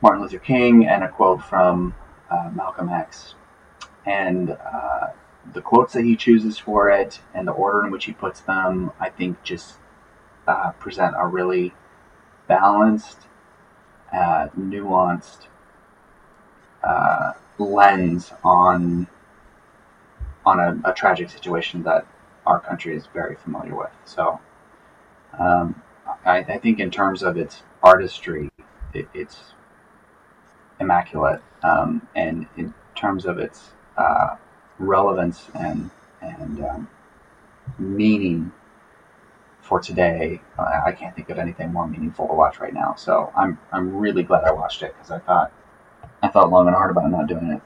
[0.00, 1.94] Martin Luther King and a quote from
[2.30, 3.34] uh, Malcolm X,
[4.06, 5.08] and uh,
[5.52, 8.92] the quotes that he chooses for it and the order in which he puts them,
[9.00, 9.76] I think, just
[10.46, 11.74] uh, present a really
[12.46, 13.18] balanced,
[14.12, 15.46] uh, nuanced
[17.58, 19.06] lens on
[20.46, 22.06] on a, a, tragic situation that
[22.48, 23.90] our country is very familiar with.
[24.06, 24.40] So,
[25.38, 25.80] um,
[26.24, 28.50] I, I, think in terms of its artistry,
[28.94, 29.38] it, it's
[30.80, 34.36] immaculate, um, and in terms of its uh,
[34.78, 35.90] relevance and
[36.22, 36.88] and um,
[37.78, 38.50] meaning
[39.60, 42.94] for today, I can't think of anything more meaningful to watch right now.
[42.96, 45.52] So I'm I'm really glad I watched it because I thought
[46.22, 47.60] I thought long and hard about not doing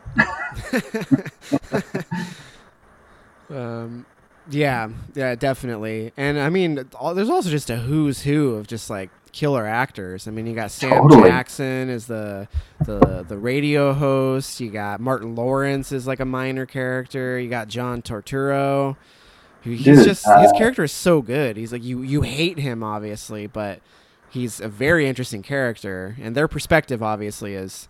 [0.75, 1.95] it.
[3.51, 4.05] um,
[4.51, 6.13] yeah, yeah, definitely.
[6.17, 6.75] And I mean,
[7.15, 10.29] there's also just a who's who of just like killer actors.
[10.29, 11.29] I mean, you got Sam totally.
[11.29, 12.49] Jackson as the
[12.85, 14.61] the the radio host.
[14.61, 17.39] You got Martin Lawrence as like a minor character.
[17.39, 18.97] You got John Turturro.
[19.63, 21.57] He's Dude, just uh, his character is so good.
[21.57, 23.81] He's like you you hate him obviously, but
[24.29, 27.89] he's a very interesting character, and their perspective obviously is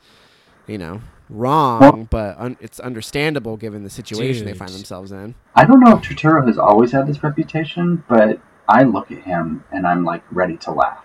[0.67, 1.01] you know,
[1.33, 4.55] wrong, well, but un- it's understandable given the situation dude.
[4.55, 5.35] they find themselves in.
[5.55, 9.65] I don't know if Turturro has always had this reputation, but I look at him
[9.73, 11.05] and I'm like ready to laugh.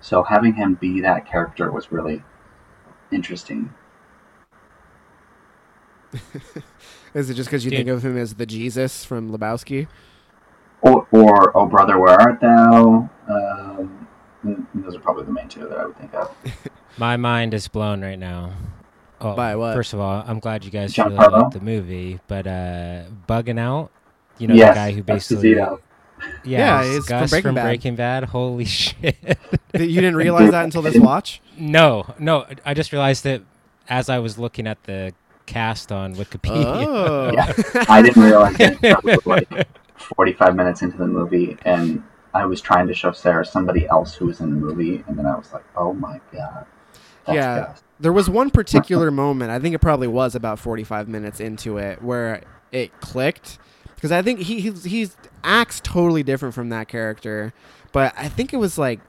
[0.00, 2.22] So having him be that character was really
[3.12, 3.74] interesting.
[7.14, 7.78] Is it just because you Dude.
[7.80, 9.88] think of him as the Jesus from Lebowski?
[10.80, 13.10] Or, or Oh Brother, Where Art Thou?
[13.28, 14.08] Um,
[14.74, 16.34] those are probably the main two that I would think of.
[16.96, 18.52] My mind is blown right now.
[19.20, 19.74] Oh, By what?
[19.74, 23.58] First of all, I'm glad you guys John really liked the movie, but uh, bugging
[23.58, 23.90] out,
[24.38, 25.50] you know, yes, the guy who basically.
[25.50, 25.76] Yeah,
[26.44, 27.64] yeah it's Gus from Breaking, from Bad.
[27.64, 28.24] Breaking Bad.
[28.24, 29.16] Holy shit!
[29.74, 31.40] you didn't realize that until this watch?
[31.58, 32.46] No, no.
[32.64, 33.42] I just realized it
[33.88, 35.12] as I was looking at the
[35.46, 36.86] cast on Wikipedia.
[36.86, 37.30] Oh.
[37.32, 39.26] yeah, I didn't realize it.
[39.26, 42.02] like 45 minutes into the movie, and
[42.32, 45.26] I was trying to show Sarah somebody else who was in the movie, and then
[45.26, 46.66] I was like, "Oh my god!"
[47.28, 49.50] yeah, there was one particular moment.
[49.50, 52.42] I think it probably was about 45 minutes into it where
[52.72, 53.58] it clicked
[53.94, 57.52] because I think he he's, he's acts totally different from that character,
[57.92, 59.00] but I think it was like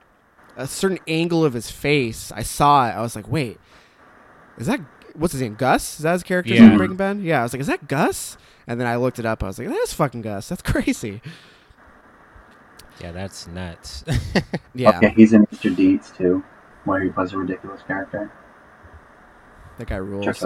[0.57, 2.31] a certain angle of his face.
[2.31, 2.91] I saw it.
[2.91, 3.57] I was like, "Wait,
[4.57, 4.81] is that
[5.15, 5.55] what's his name?
[5.55, 5.99] Gus?
[5.99, 6.71] Is that his character yeah.
[6.71, 7.21] in Breaking Bad?
[7.21, 8.37] Yeah, I was like, is that Gus?
[8.67, 9.43] And then I looked it up.
[9.43, 10.49] I was like, that's fucking Gus.
[10.49, 11.21] That's crazy.
[12.99, 14.03] Yeah, that's nuts.
[14.75, 14.97] yeah.
[14.97, 15.75] Okay, he's in Mr.
[15.75, 16.43] Deeds too,
[16.85, 18.31] where he plays a ridiculous character.
[19.81, 20.45] That guy rules.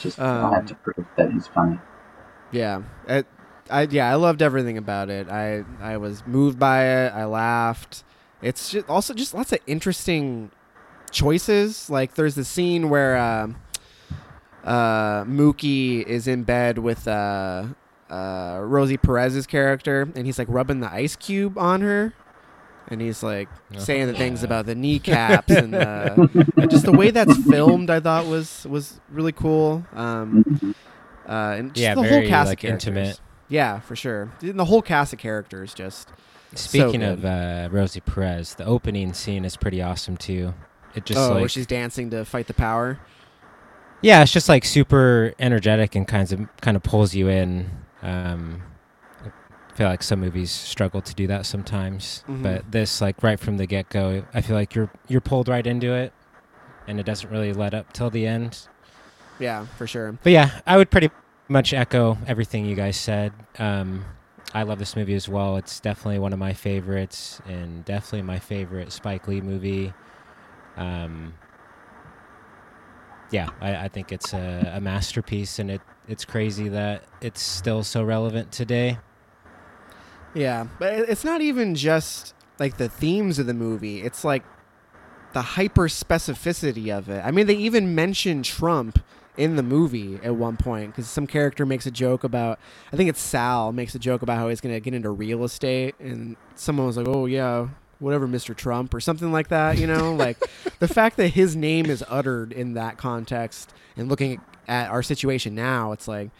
[0.00, 1.78] Just um, to prove that he's funny.
[2.50, 3.26] Yeah, it,
[3.68, 5.28] I yeah I loved everything about it.
[5.28, 7.12] I I was moved by it.
[7.12, 8.04] I laughed.
[8.40, 10.50] It's just also just lots of interesting
[11.10, 11.90] choices.
[11.90, 13.48] Like there's the scene where uh,
[14.64, 17.66] uh, Mookie is in bed with uh,
[18.08, 22.14] uh, Rosie Perez's character, and he's like rubbing the ice cube on her,
[22.90, 23.80] and he's like uh-huh.
[23.80, 27.90] saying the things about the kneecaps and, the, and just the way that's filmed.
[27.90, 29.84] I thought was was really cool.
[29.92, 30.74] Um,
[31.28, 33.20] uh, and just yeah, the very, whole cast like, of intimate.
[33.48, 34.32] Yeah, for sure.
[34.40, 36.10] And the whole cast of characters just.
[36.54, 40.54] Speaking so of uh, Rosie Perez, the opening scene is pretty awesome too.
[40.94, 42.98] It just oh, like, where she's dancing to fight the power.
[44.00, 47.70] yeah, it's just like super energetic and kinds of kind of pulls you in.
[48.00, 48.77] Um, I
[49.78, 52.42] feel like some movies struggle to do that sometimes, Mhm.
[52.42, 55.64] but this like right from the get go, I feel like you're you're pulled right
[55.64, 56.12] into it,
[56.88, 58.66] and it doesn't really let up till the end.
[59.38, 60.18] Yeah, for sure.
[60.24, 61.10] But yeah, I would pretty
[61.46, 63.32] much echo everything you guys said.
[63.60, 64.04] Um,
[64.52, 65.56] I love this movie as well.
[65.56, 69.92] It's definitely one of my favorites, and definitely my favorite Spike Lee movie.
[70.76, 71.34] Um,
[73.30, 77.84] yeah, I, I think it's a, a masterpiece, and it it's crazy that it's still
[77.84, 78.98] so relevant today.
[80.38, 84.02] Yeah, but it's not even just like the themes of the movie.
[84.02, 84.44] It's like
[85.32, 87.24] the hyper specificity of it.
[87.24, 89.00] I mean, they even mention Trump
[89.36, 92.60] in the movie at one point because some character makes a joke about.
[92.92, 95.42] I think it's Sal makes a joke about how he's going to get into real
[95.42, 97.68] estate, and someone was like, "Oh yeah."
[98.00, 98.54] Whatever, Mr.
[98.54, 100.14] Trump, or something like that, you know?
[100.14, 100.38] like
[100.78, 105.56] the fact that his name is uttered in that context and looking at our situation
[105.56, 106.30] now, it's like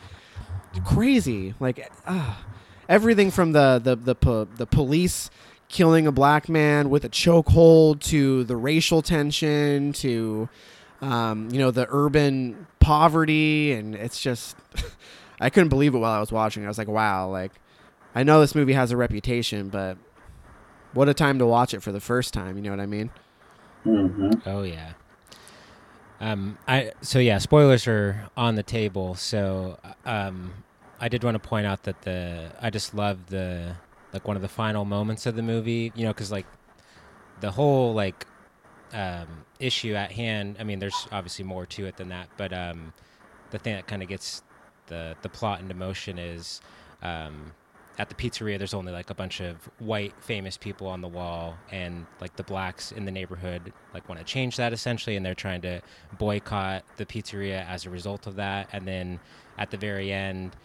[0.84, 1.55] crazy.
[1.59, 2.44] Like, ah
[2.89, 5.30] everything from the the the, po- the police
[5.68, 10.49] killing a black man with a chokehold to the racial tension to
[11.03, 14.57] um, you know the urban poverty and it's just
[15.41, 16.64] I couldn't believe it while I was watching.
[16.64, 17.53] I was like, wow, like
[18.14, 19.97] I know this movie has a reputation, but
[20.95, 22.57] what a time to watch it for the first time.
[22.57, 23.11] You know what I mean?
[23.84, 24.95] hmm Oh yeah.
[26.20, 29.14] Um, I so yeah, spoilers are on the table.
[29.14, 30.53] So um,
[31.01, 33.76] I did want to point out that the I just love the
[34.12, 35.92] like one of the final moments of the movie.
[35.94, 36.46] You know, because like
[37.40, 38.26] the whole like
[38.92, 40.57] um, issue at hand.
[40.59, 42.92] I mean, there's obviously more to it than that, but um,
[43.51, 44.42] the thing that kind of gets
[44.86, 46.61] the the plot into motion is
[47.03, 47.53] um,
[47.99, 48.59] at the pizzeria.
[48.59, 52.42] There's only like a bunch of white famous people on the wall, and like the
[52.42, 55.80] blacks in the neighborhood like want to change that essentially, and they're trying to
[56.18, 58.68] boycott the pizzeria as a result of that.
[58.72, 59.20] And then
[59.59, 60.57] at the very end.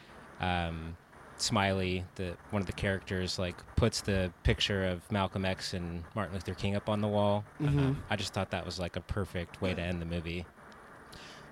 [0.44, 0.98] Um,
[1.38, 6.34] Smiley, the one of the characters, like puts the picture of Malcolm X and Martin
[6.36, 7.44] Luther King up on the wall.
[7.62, 7.68] Mhm.
[7.80, 10.46] Um, I just thought that was like a perfect way to end the movie.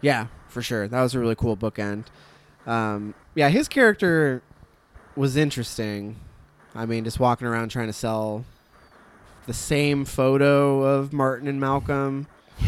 [0.02, 0.88] Yeah, for sure.
[0.88, 2.06] That was a really cool bookend.
[2.66, 4.42] Um, yeah, his character
[5.16, 6.16] was interesting.
[6.74, 8.46] I mean, just walking around trying to sell
[9.48, 12.28] the same photo of Martin and Malcolm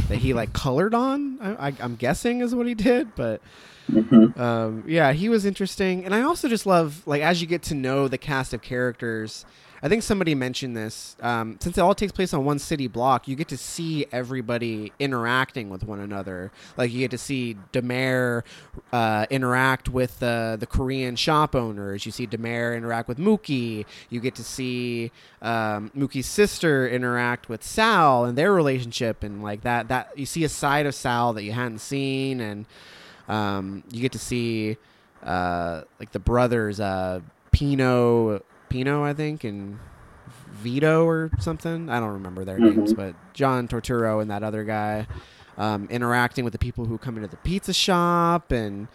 [0.10, 1.40] that he like colored on.
[1.40, 3.42] I, I, I'm guessing is what he did, but
[3.88, 7.62] hmm um, yeah, he was interesting, and I also just love like as you get
[7.64, 9.46] to know the cast of characters.
[9.84, 11.18] I think somebody mentioned this.
[11.22, 14.94] Um, since it all takes place on one city block, you get to see everybody
[14.98, 16.54] interacting with one another.
[16.78, 18.46] Like you get to see Da Mayor
[18.94, 22.06] uh, interact with the the Korean shop owners.
[22.06, 23.86] You see Da Mayor interact with Mookie.
[24.10, 25.12] You get to see
[25.42, 29.90] um, Mookie's sister interact with Sal and their relationship, and like that.
[29.90, 32.66] That you see a side of Sal that you hadn't seen, and
[33.28, 34.78] um, you get to see
[35.24, 37.22] uh, like the brothers, uh,
[37.52, 39.80] Pino, Pino, I think, and
[40.52, 41.90] Vito or something.
[41.90, 42.76] I don't remember their Mhm.
[42.76, 45.08] names, but John Turturro and that other guy
[45.58, 48.88] um, interacting with the people who come into the pizza shop, and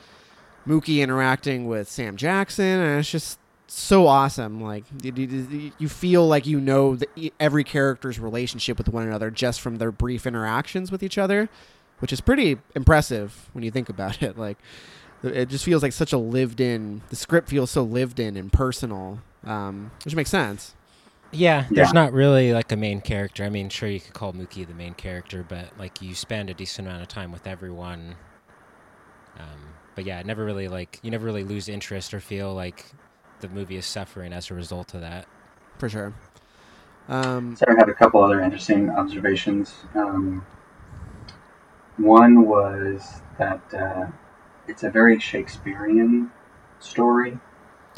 [0.67, 4.61] Mookie interacting with Sam Jackson, and it's just so awesome.
[4.61, 9.77] Like you, feel like you know the, every character's relationship with one another just from
[9.77, 11.49] their brief interactions with each other,
[12.01, 14.39] which is pretty impressive when you think about it.
[14.39, 14.59] Like
[15.23, 17.03] it just feels like such a lived-in.
[17.11, 20.75] The script feels so lived-in and personal, um, which makes sense.
[21.31, 21.93] Yeah, there's Yeah.
[21.93, 23.45] not really like a main character.
[23.45, 26.55] I mean, sure you could call Mookie the main character, but like you spend a
[26.55, 28.15] decent amount of time with everyone.
[29.39, 32.87] Um, but yeah, it never really like you never really lose interest or feel like
[33.41, 35.27] the movie is suffering as a result of that.
[35.79, 36.15] For sure.
[37.09, 39.75] Um, Sarah had a couple other interesting observations.
[39.95, 40.45] Um,
[41.99, 44.07] one was that uh,
[44.67, 46.31] it's a very Shakespearean
[46.79, 47.39] story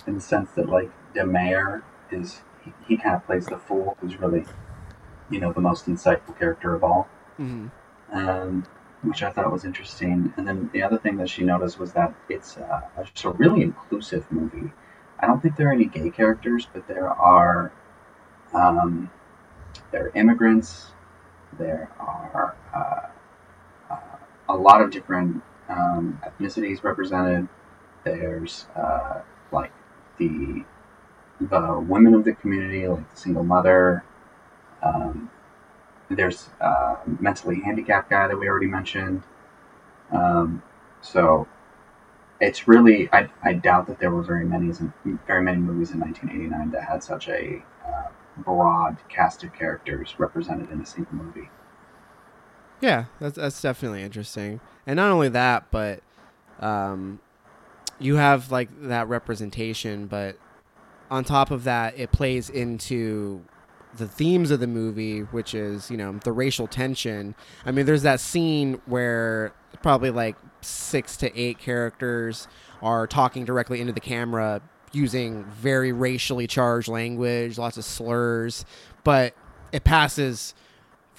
[0.06, 3.96] in the sense that, like, Da Mayor is, he, he kind of plays the fool
[4.00, 4.44] who's really,
[5.30, 7.70] you know, the most insightful character of all, mhm.
[8.12, 8.66] um,
[9.02, 10.32] which I thought was interesting.
[10.36, 13.62] And then the other thing that she noticed was that it's uh, just a really
[13.62, 14.72] inclusive movie.
[15.18, 17.72] I don't think there are any gay characters, but there are
[18.54, 19.10] um,
[19.90, 20.92] there are immigrants.
[21.58, 23.10] There are uh,
[24.54, 27.48] a lot of different um, ethnicities represented.
[28.04, 29.20] There's uh,
[29.52, 29.72] like
[30.18, 30.64] the
[31.40, 34.04] the women of the community, like the single mother.
[34.82, 35.30] Um,
[36.10, 39.22] there's a mentally handicapped guy that we already mentioned.
[40.10, 40.62] Um,
[41.00, 41.46] so
[42.40, 44.72] it's really I, I doubt that there were very many
[45.26, 50.70] very many movies in 1989 that had such a uh, broad cast of characters represented
[50.70, 51.50] in a single movie.
[52.80, 54.60] Yeah, that's that's definitely interesting.
[54.86, 56.02] And not only that, but
[56.60, 57.20] um,
[57.98, 60.36] you have like that representation, but
[61.10, 63.42] on top of that, it plays into
[63.96, 67.34] the themes of the movie, which is you know the racial tension.
[67.66, 69.52] I mean, there's that scene where
[69.82, 72.48] probably like six to eight characters
[72.82, 74.62] are talking directly into the camera
[74.92, 78.64] using very racially charged language, lots of slurs,
[79.04, 79.34] but
[79.72, 80.54] it passes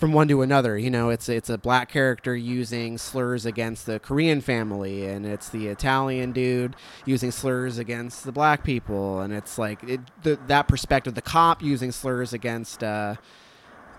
[0.02, 0.80] from one to another.
[0.80, 5.48] You know, it's it's a black character using slurs against the Korean family, and it's
[5.48, 6.76] the Italian dude
[7.06, 11.14] using slurs against the black people, and it's like it, the, that perspective.
[11.14, 12.84] The cop using slurs against.
[12.84, 13.16] Uh,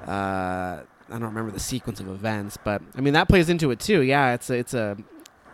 [0.05, 3.79] uh, I don't remember the sequence of events, but I mean that plays into it
[3.79, 4.01] too.
[4.03, 4.97] Yeah, it's a, it's a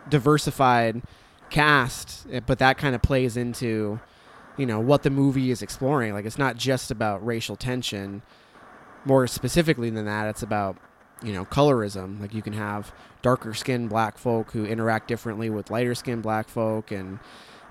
[0.08, 1.02] diversified
[1.50, 4.00] cast, eh, but that kind of plays into
[4.56, 6.14] you know what the movie is exploring.
[6.14, 8.22] Like it's not just about racial tension
[9.08, 10.76] more specifically than that, it's about
[11.22, 12.20] you know colorism.
[12.20, 12.92] Like you can have
[13.22, 17.18] darker skinned black folk who interact differently with lighter skinned black folk, and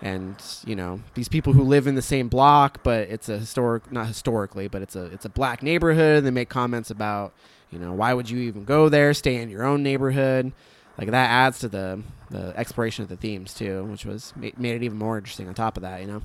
[0.02, 0.36] and
[0.66, 4.08] you know these people who live in the same block, but it's a historic not
[4.08, 6.18] historically, but it's a it's a black neighborhood.
[6.18, 7.34] And they make comments about
[7.70, 9.14] you know why would you even go there?
[9.14, 10.52] Stay in your own neighborhood.
[10.98, 14.84] Like that adds to the the exploration of the themes too, which was made it
[14.84, 15.48] even more interesting.
[15.48, 16.22] On top of that, you know.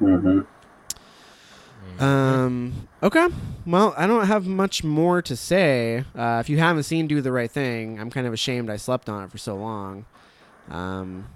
[0.00, 0.40] Mm-hmm.
[1.98, 2.88] Um.
[3.02, 3.28] Okay.
[3.66, 6.04] Well, I don't have much more to say.
[6.16, 9.08] Uh, if you haven't seen "Do the Right Thing," I'm kind of ashamed I slept
[9.08, 10.04] on it for so long.
[10.70, 11.26] Um,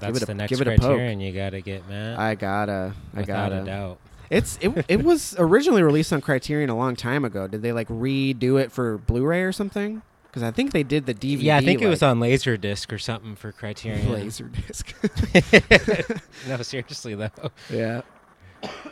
[0.00, 0.80] That's a- the next give it a poke.
[0.80, 2.18] criterion you got to get, man.
[2.18, 2.94] I gotta.
[3.14, 3.62] I Without gotta.
[3.62, 3.98] a doubt.
[4.30, 4.84] It's it.
[4.88, 7.46] it was originally released on Criterion a long time ago.
[7.46, 10.02] Did they like redo it for Blu-ray or something?
[10.26, 11.42] Because I think they did the DVD.
[11.42, 14.12] Yeah, I think it was on Laserdisc or something for Criterion.
[14.12, 14.92] laser disc.
[16.48, 17.30] no, seriously though.
[17.70, 18.02] yeah.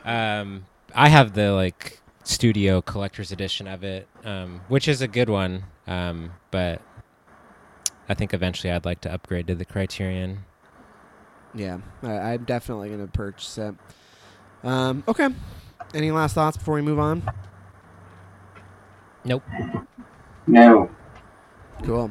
[0.05, 5.29] Um, I have the like studio collector's edition of it, um, which is a good
[5.29, 5.65] one.
[5.87, 6.81] Um, but
[8.09, 10.45] I think eventually I'd like to upgrade to the Criterion.
[11.55, 11.79] Yeah.
[12.03, 13.75] I, I'm definitely gonna purchase it.
[14.63, 15.05] Um.
[15.07, 15.29] Okay.
[15.93, 17.23] Any last thoughts before we move on?
[19.25, 19.43] Nope.
[20.47, 20.91] No.
[21.83, 22.11] Cool.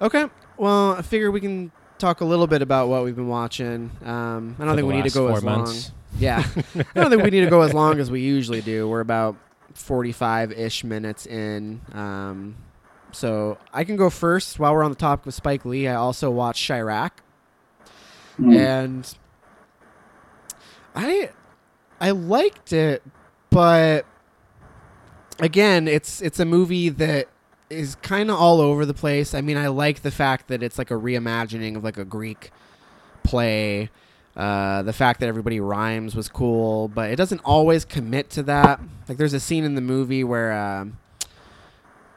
[0.00, 0.26] Okay.
[0.56, 3.90] Well, I figure we can talk a little bit about what we've been watching.
[4.04, 5.88] Um, I don't For think we need to go four as months.
[5.90, 5.99] long.
[6.20, 6.44] Yeah,
[6.76, 8.88] I don't think we need to go as long as we usually do.
[8.88, 9.36] We're about
[9.74, 11.80] forty-five-ish minutes in.
[11.92, 12.56] Um,
[13.12, 14.58] so I can go first.
[14.58, 17.10] While we're on the topic of Spike Lee, I also watched Chi-Raq,
[18.38, 18.56] Mm.
[18.56, 19.14] and
[20.94, 21.30] I
[22.00, 23.02] I liked it,
[23.50, 24.04] but
[25.38, 27.28] again, it's it's a movie that
[27.68, 29.34] is kind of all over the place.
[29.34, 32.50] I mean, I like the fact that it's like a reimagining of like a Greek
[33.22, 33.90] play.
[34.36, 38.80] Uh, the fact that everybody rhymes was cool, but it doesn't always commit to that.
[39.08, 40.98] Like, there's a scene in the movie where um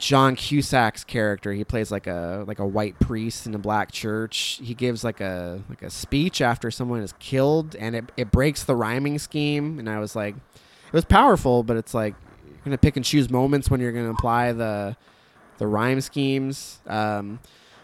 [0.03, 4.59] John Cusack's character, he plays like a like a white priest in a black church.
[4.61, 8.63] He gives like a like a speech after someone is killed, and it it breaks
[8.63, 9.79] the rhyming scheme.
[9.79, 13.29] And I was like, it was powerful, but it's like you're gonna pick and choose
[13.29, 14.97] moments when you're gonna apply the
[15.57, 16.79] the rhyme schemes.
[16.85, 17.39] Um,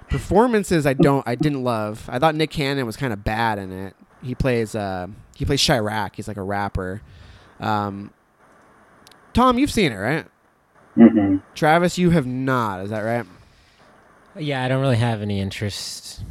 [0.10, 2.10] performances I don't I didn't love.
[2.12, 3.96] I thought Nick Cannon was kind of bad in it.
[4.22, 6.16] He plays uh he plays Chi-Raq.
[6.16, 7.02] He's like a rapper.
[7.60, 8.12] Um,
[9.34, 10.26] Tom, you've seen it, right?
[10.96, 12.82] hmm Travis, you have not.
[12.82, 13.26] Is that right?
[14.38, 16.24] Yeah, I don't really have any interest.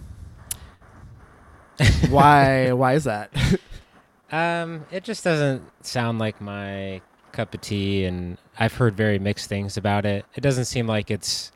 [2.10, 2.72] Why?
[2.72, 3.30] why is that?
[4.30, 7.00] Um, it just doesn't sound like my
[7.32, 10.26] cup of tea, and I've heard very mixed things about it.
[10.34, 11.50] It doesn't seem like it's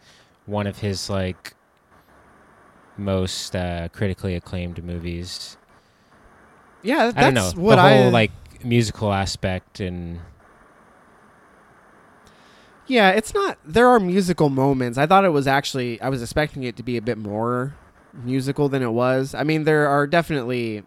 [0.47, 1.53] one of his like
[2.97, 5.59] most uh, critically acclaimed movies.
[6.83, 8.31] Yeah, that's I don't know what the whole I like
[8.65, 10.21] musical aspect and
[12.87, 13.59] Yeah, it's not.
[13.65, 14.99] There are musical moments.
[14.99, 16.01] I thought it was actually.
[16.01, 17.75] I was expecting it to be a bit more
[18.13, 19.35] musical than it was.
[19.35, 20.83] I mean, there are definitely,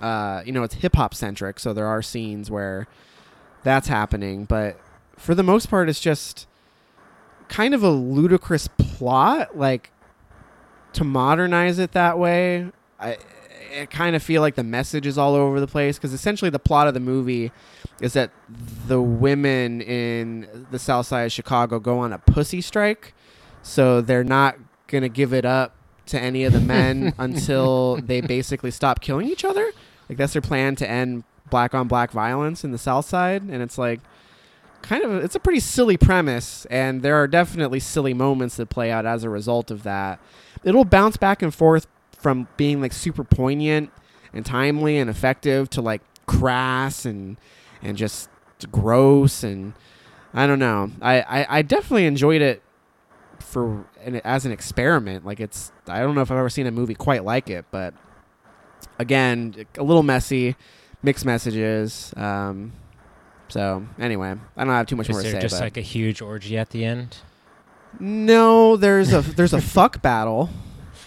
[0.00, 2.88] uh, you know, it's hip hop centric, so there are scenes where
[3.62, 4.44] that's happening.
[4.44, 4.78] But
[5.16, 6.46] for the most part, it's just
[7.48, 9.56] kind of a ludicrous plot.
[9.56, 9.90] Like
[10.94, 13.18] to modernize it that way, I,
[13.80, 16.58] I kind of feel like the message is all over the place because essentially the
[16.58, 17.52] plot of the movie
[18.00, 18.30] is that
[18.86, 23.14] the women in the south side of Chicago go on a pussy strike.
[23.62, 24.56] So they're not
[24.86, 25.74] going to give it up
[26.06, 29.72] to any of the men until they basically stop killing each other.
[30.08, 33.62] Like that's their plan to end black on black violence in the south side and
[33.62, 34.00] it's like
[34.82, 38.68] kind of a, it's a pretty silly premise and there are definitely silly moments that
[38.68, 40.20] play out as a result of that.
[40.62, 41.86] It'll bounce back and forth
[42.24, 43.92] from being like super poignant
[44.32, 47.36] and timely and effective to like crass and
[47.82, 48.30] and just
[48.72, 49.74] gross and
[50.32, 50.90] I don't know.
[51.02, 52.62] I, I, I definitely enjoyed it
[53.40, 55.26] for and as an experiment.
[55.26, 57.92] Like it's I don't know if I've ever seen a movie quite like it, but
[58.98, 60.56] again, a little messy,
[61.02, 62.14] mixed messages.
[62.16, 62.72] Um,
[63.48, 65.40] so anyway, I don't have too much Is more to say.
[65.40, 67.18] just like a huge orgy at the end?
[68.00, 70.48] no, there's a there's a fuck battle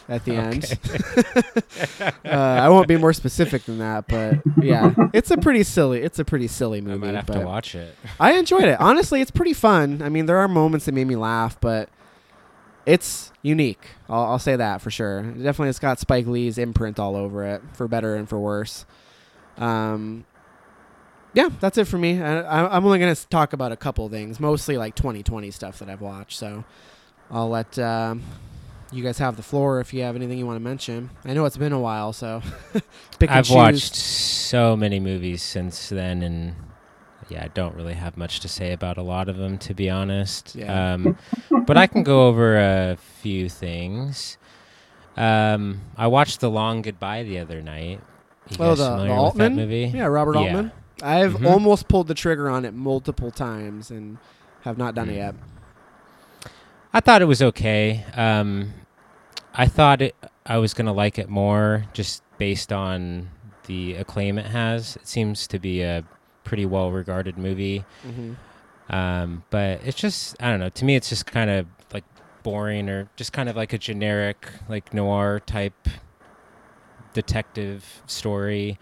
[0.10, 0.80] at the end.
[2.26, 6.02] uh, I won't be more specific than that, but yeah, it's a pretty silly.
[6.02, 7.08] It's a pretty silly movie.
[7.08, 7.96] I might have to watch it.
[8.20, 8.80] I enjoyed it.
[8.80, 10.02] Honestly, it's pretty fun.
[10.02, 11.90] I mean, there are moments that made me laugh, but
[12.86, 13.86] it's unique.
[14.10, 15.20] I'll, I'll say that for sure.
[15.20, 18.86] It definitely, it's got Spike Lee's imprint all over it, for better and for worse.
[19.58, 20.26] Um,
[21.34, 22.22] yeah, that's it for me.
[22.22, 26.02] I, I'm only gonna talk about a couple things, mostly like 2020 stuff that I've
[26.02, 26.38] watched.
[26.38, 26.64] So
[27.30, 28.24] I'll let um,
[28.92, 31.10] you guys have the floor if you have anything you want to mention.
[31.26, 32.42] I know it's been a while, so
[33.20, 36.56] pick I've watched so many movies since then, and
[37.30, 39.90] yeah, I don't really have much to say about a lot of them, to be
[39.90, 40.56] honest.
[40.56, 40.94] Yeah.
[40.94, 41.18] Um,
[41.66, 44.38] but I can go over a few things.
[45.18, 48.00] Um, I watched The Long Goodbye the other night.
[48.50, 49.92] You Oh, the, the Altman movie?
[49.94, 50.42] Yeah, Robert Yeah.
[50.42, 50.72] Altman.
[51.04, 51.50] I've Mhm.
[51.52, 54.18] almost pulled the trigger on it multiple times and
[54.62, 55.18] have not done it Mm.
[55.18, 55.36] yet.
[56.98, 58.04] I thought it was okay.
[58.16, 58.74] Um,
[59.54, 60.16] I thought it,
[60.48, 63.30] I was gonna like it more just based on
[63.68, 64.96] the acclaim it has.
[64.96, 66.04] It seems to be a
[66.44, 67.86] pretty well regarded movie.
[68.04, 68.34] Mm-hmm.
[68.90, 70.70] Um, but it's just I don't know.
[70.70, 72.04] To me, it's just kind of like
[72.42, 75.88] boring or just kind of like a generic like noir type
[77.14, 78.80] detective story.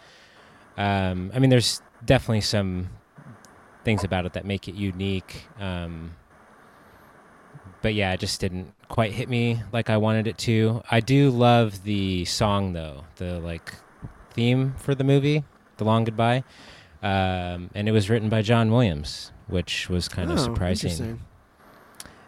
[0.78, 2.92] Um, I mean, there's definitely some
[3.84, 5.48] things about it that make it unique.
[5.60, 6.12] Um,
[7.86, 10.82] but yeah, it just didn't quite hit me like I wanted it to.
[10.90, 13.76] I do love the song though, the like
[14.34, 15.44] theme for the movie,
[15.78, 16.44] "The Long Goodbye,"
[17.04, 20.90] um, and it was written by John Williams, which was kind of Oh, surprising.
[20.90, 21.20] interesting.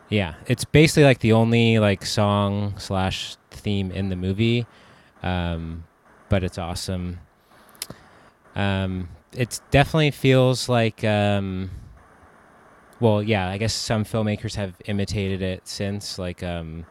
[0.09, 4.67] Yeah, it's basically like the only like song slash theme in the movie,
[5.23, 5.85] um,
[6.29, 7.17] but it's awesome.
[8.55, 11.71] Um, it definitely feels like, um,
[12.99, 16.17] well, yeah, I guess some filmmakers have imitated it since.
[16.17, 16.85] Like, um,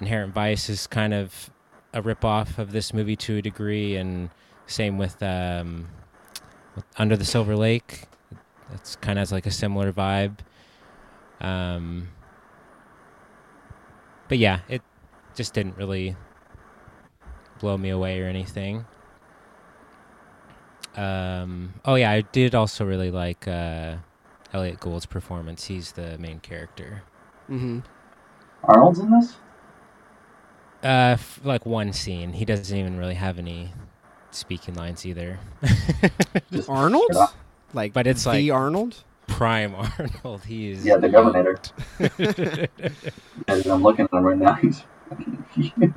[0.00, 1.50] Inherent Vice is kind of
[1.92, 4.30] a ripoff of this movie to a degree, and
[4.66, 5.88] same with, um,
[6.74, 8.04] with Under the Silver Lake.
[8.72, 10.38] It's kind of has like a similar vibe.
[11.40, 12.08] Um,
[14.28, 14.82] but yeah, it
[15.34, 16.16] just didn't really
[17.58, 18.84] blow me away or anything.
[20.96, 23.96] Um, oh yeah, I did also really like uh,
[24.52, 25.64] Elliot Gould's performance.
[25.66, 27.02] He's the main character.
[27.50, 27.80] Mm-hmm.
[28.64, 29.34] Arnold's in this?
[30.82, 33.72] Uh, f- like one scene, he doesn't even really have any
[34.30, 35.38] speaking lines either.
[36.68, 37.10] Arnold?
[37.74, 39.04] Like, But it's the like- Arnold?
[39.26, 39.74] Prime
[40.24, 40.44] Arnold.
[40.44, 41.56] He is Yeah, the governor.
[43.48, 45.92] As I'm looking at him right now, he's fucking huge.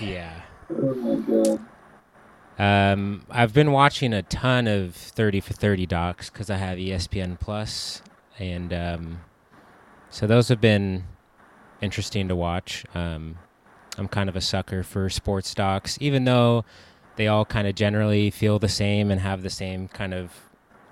[0.00, 0.40] yeah.
[0.70, 1.60] Oh my god.
[2.60, 7.40] Um, I've been watching a ton of 30 for 30 docs because I have ESPN
[7.40, 8.02] Plus,
[8.38, 9.20] and um,
[10.10, 11.04] so those have been
[11.80, 12.84] interesting to watch.
[12.94, 13.38] Um,
[13.96, 16.66] I'm kind of a sucker for sports docs, even though
[17.16, 20.30] they all kind of generally feel the same and have the same kind of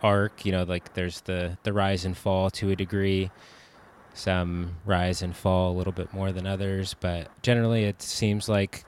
[0.03, 0.47] arc.
[0.47, 3.31] You know, like there's the the rise and fall to a degree.
[4.15, 8.87] Some rise and fall a little bit more than others, but generally it seems like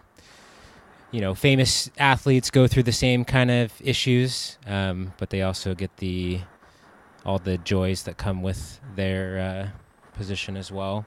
[1.10, 5.74] you know, famous athletes go through the same kind of issues, um, but they also
[5.74, 6.40] get the
[7.24, 11.04] all the joys that come with their uh, position as well.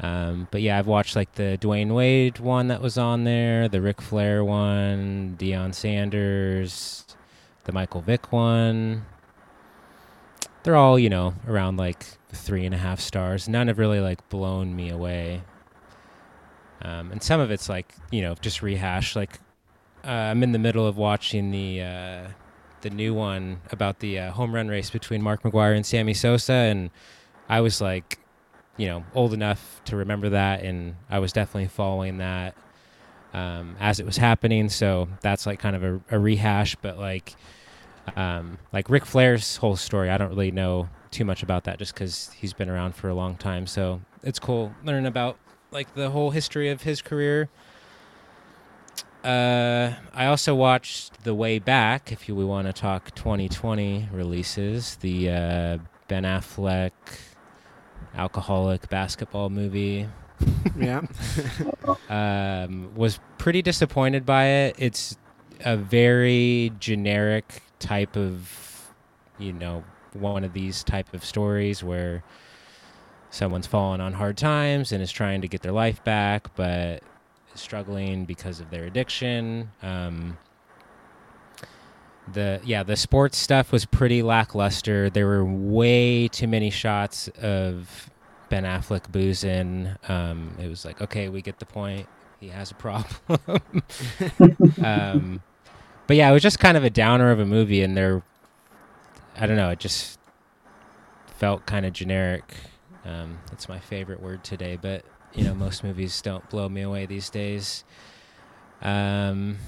[0.00, 3.80] Um, but yeah, I've watched like the Dwyane Wade one that was on there, the
[3.80, 7.04] Ric Flair one, Deion Sanders,
[7.64, 9.04] the Michael Vick one.
[10.62, 13.48] They're all you know around like three and a half stars.
[13.48, 15.42] None have really like blown me away.
[16.82, 19.16] Um, and some of it's like you know just rehash.
[19.16, 19.38] Like
[20.04, 22.28] uh, I'm in the middle of watching the uh,
[22.80, 26.52] the new one about the uh, home run race between Mark McGwire and Sammy Sosa,
[26.52, 26.90] and
[27.48, 28.18] I was like,
[28.76, 32.54] you know, old enough to remember that, and I was definitely following that
[33.34, 34.68] um, as it was happening.
[34.68, 37.34] So that's like kind of a, a rehash, but like
[38.16, 41.94] um, like Ric Flair's whole story, I don't really know too much about that just
[41.94, 43.66] because he's been around for a long time.
[43.66, 45.36] So it's cool learning about
[45.70, 47.48] like the whole history of his career.
[49.22, 52.10] Uh, I also watched The Way Back.
[52.10, 56.92] If you we want to talk 2020 releases, the uh, Ben Affleck
[58.14, 60.08] alcoholic basketball movie.
[60.78, 61.02] yeah.
[62.08, 64.76] Um, was pretty disappointed by it.
[64.78, 65.16] It's
[65.64, 68.92] a very generic type of,
[69.38, 72.24] you know, one of these type of stories where
[73.30, 77.02] someone's fallen on hard times and is trying to get their life back, but
[77.54, 79.70] is struggling because of their addiction.
[79.82, 80.36] Um,
[82.32, 85.10] the yeah, the sports stuff was pretty lackluster.
[85.10, 88.10] There were way too many shots of
[88.48, 89.94] Ben Affleck boozing.
[90.08, 92.06] Um, it was like, okay, we get the point.
[92.40, 93.10] He has a problem.
[94.84, 95.42] um,
[96.06, 98.22] but yeah, it was just kind of a downer of a movie, and there,
[99.36, 100.18] I don't know, it just
[101.26, 102.54] felt kind of generic.
[103.04, 107.06] Um, that's my favorite word today, but you know, most movies don't blow me away
[107.06, 107.84] these days.
[108.82, 109.58] Um,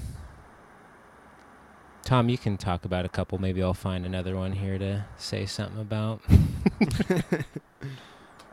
[2.05, 3.39] Tom, you can talk about a couple.
[3.39, 6.20] Maybe I'll find another one here to say something about.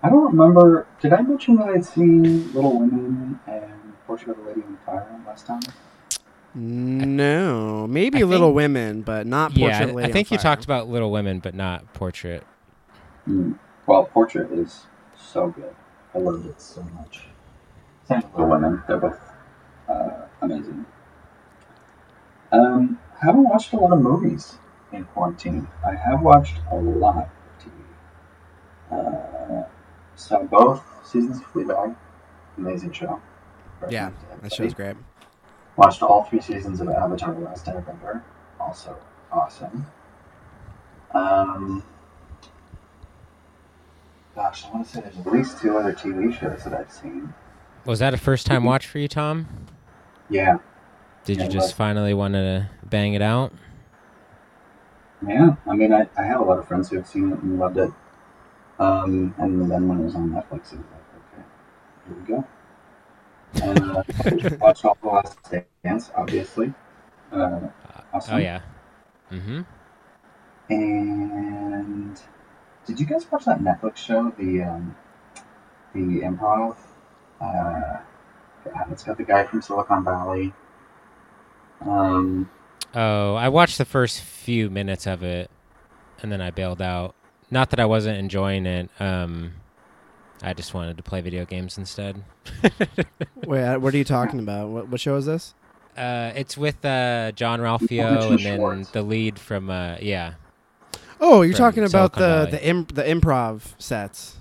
[0.04, 0.88] I don't remember.
[1.02, 5.20] Did I mention that I'd seen Little Women and Portrait of a Lady on Fire
[5.26, 5.62] last time?
[6.56, 10.38] No, maybe I Little Women, but not Portrait yeah, of Lady I think on you
[10.40, 10.56] Fire.
[10.56, 12.44] talked about Little Women, but not Portrait.
[13.28, 13.58] Mm.
[13.90, 14.86] Well, Portrait is
[15.18, 15.76] so good.
[16.14, 17.22] I loved it so much.
[18.08, 18.84] Same with Little Women.
[18.88, 19.20] They're both
[19.90, 20.86] uh, amazing.
[22.52, 24.60] Um, haven't watched a lot of movies
[24.92, 25.68] in quarantine.
[25.84, 29.64] I have watched a lot of TV.
[29.64, 29.68] Uh,
[30.16, 31.96] saw both seasons of Fleabag.
[32.60, 33.20] Amazing show.
[33.90, 34.56] Yeah, that everybody.
[34.56, 34.98] show's great.
[35.78, 38.22] Watched all three seasons of Avatar: Last Airbender.
[38.60, 38.96] Also
[39.32, 39.88] awesome.
[41.16, 41.84] Um,
[44.40, 47.34] gosh, I want to say there's at least two other TV shows that I've seen.
[47.86, 49.48] Was that a first time watch for you, Tom?
[50.30, 50.60] Yeah,
[51.26, 53.52] Did Yeah, you just finally want to bang it out?
[55.28, 55.56] yeah.
[55.68, 57.78] I mean, I, I have a lot of friends who have seen it and loved
[57.78, 57.92] it.
[58.80, 61.44] Um, and then when it was on Netflix, it was like, okay,
[62.08, 62.48] here we go.
[63.68, 65.38] And uh, watched all the Last
[65.84, 66.74] Dance, obviously.
[67.34, 67.60] Uh,
[68.14, 68.36] awesome.
[68.36, 68.62] Oh yeah.
[69.32, 69.62] Mm-hmm.
[70.70, 72.22] And
[72.90, 74.96] did you guys watch that Netflix show, the um,
[75.94, 76.76] the Improv?
[77.40, 77.98] Uh,
[78.92, 80.54] it's got the guy from Silicon Valley.
[81.82, 82.50] Um,
[82.96, 85.52] Oh, I watched the first few minutes of it,
[86.24, 87.14] and then I bailed out.
[87.52, 88.90] Not that I wasn't enjoying it.
[89.00, 89.54] Um,
[90.42, 92.24] I just wanted to play video games instead.
[93.46, 94.70] Wait, uh, what are you talking about?
[94.70, 95.54] What, what show is this?
[95.96, 98.94] Uh, it's with uh, Jean-Ralphio and then Short.
[98.94, 100.34] the lead from uh, yeah.
[101.22, 102.52] Oh, you're talking about Silicon the Valley.
[102.52, 104.38] the imp, the improv sets.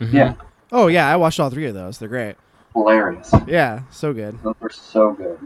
[0.00, 0.12] Mhm.
[0.12, 0.34] yeah,
[0.72, 1.98] Oh yeah, I watched all three of those.
[1.98, 2.36] They're great.
[2.74, 3.32] hilarious.
[3.46, 4.38] Yeah, so good.
[4.42, 5.38] Those were so good.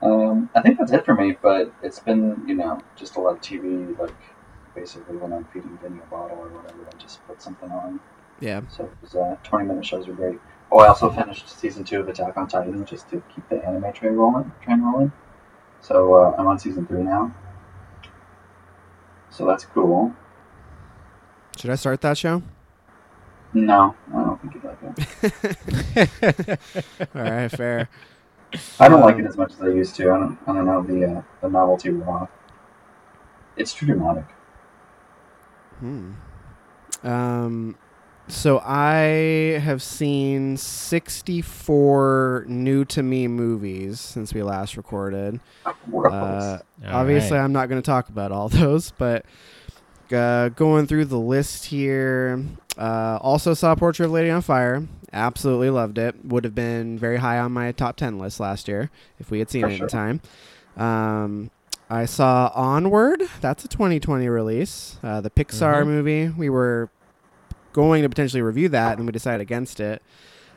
[0.00, 3.34] Um, I think that's it for me, but it's been, you know, just a lot
[3.34, 3.96] of TV.
[3.98, 4.14] Like,
[4.74, 8.00] basically, when I'm feeding Vinny a bottle or whatever, I just put something on.
[8.40, 8.62] Yeah.
[8.68, 10.40] So it was, uh, 20 minute shows are great.
[10.72, 13.92] Oh, I also finished season two of Attack on Titan just to keep the anime
[13.92, 14.50] train rolling.
[14.62, 15.12] Train rolling.
[15.80, 17.32] So uh, I'm on season three now.
[19.32, 20.14] So that's cool.
[21.58, 22.42] Should I start that show?
[23.54, 26.60] No, I don't think you'd like it.
[27.14, 27.88] All right, fair.
[28.80, 30.10] I don't like Um, it as much as I used to.
[30.10, 30.38] I don't.
[30.46, 32.30] I don't know the uh, the novelty wore off.
[33.56, 34.26] It's too dramatic.
[35.80, 36.12] Hmm.
[37.04, 37.76] Um,
[38.28, 45.40] so I have seen 64 new to me movies since we last recorded.
[45.66, 47.44] Uh, obviously, right.
[47.44, 49.24] I'm not going to talk about all those, but
[50.12, 52.42] uh, going through the list here,
[52.78, 54.86] uh, also saw Portrait of a Lady on Fire.
[55.12, 56.24] Absolutely loved it.
[56.24, 59.50] Would have been very high on my top 10 list last year if we had
[59.50, 59.86] seen For it sure.
[59.86, 60.20] in time.
[60.76, 61.50] Um,
[61.90, 63.22] I saw Onward.
[63.42, 64.96] That's a 2020 release.
[65.02, 65.86] Uh, the Pixar Mhm.
[65.86, 66.28] movie.
[66.30, 66.88] We were
[67.72, 70.02] going to potentially review that, and we decided against it.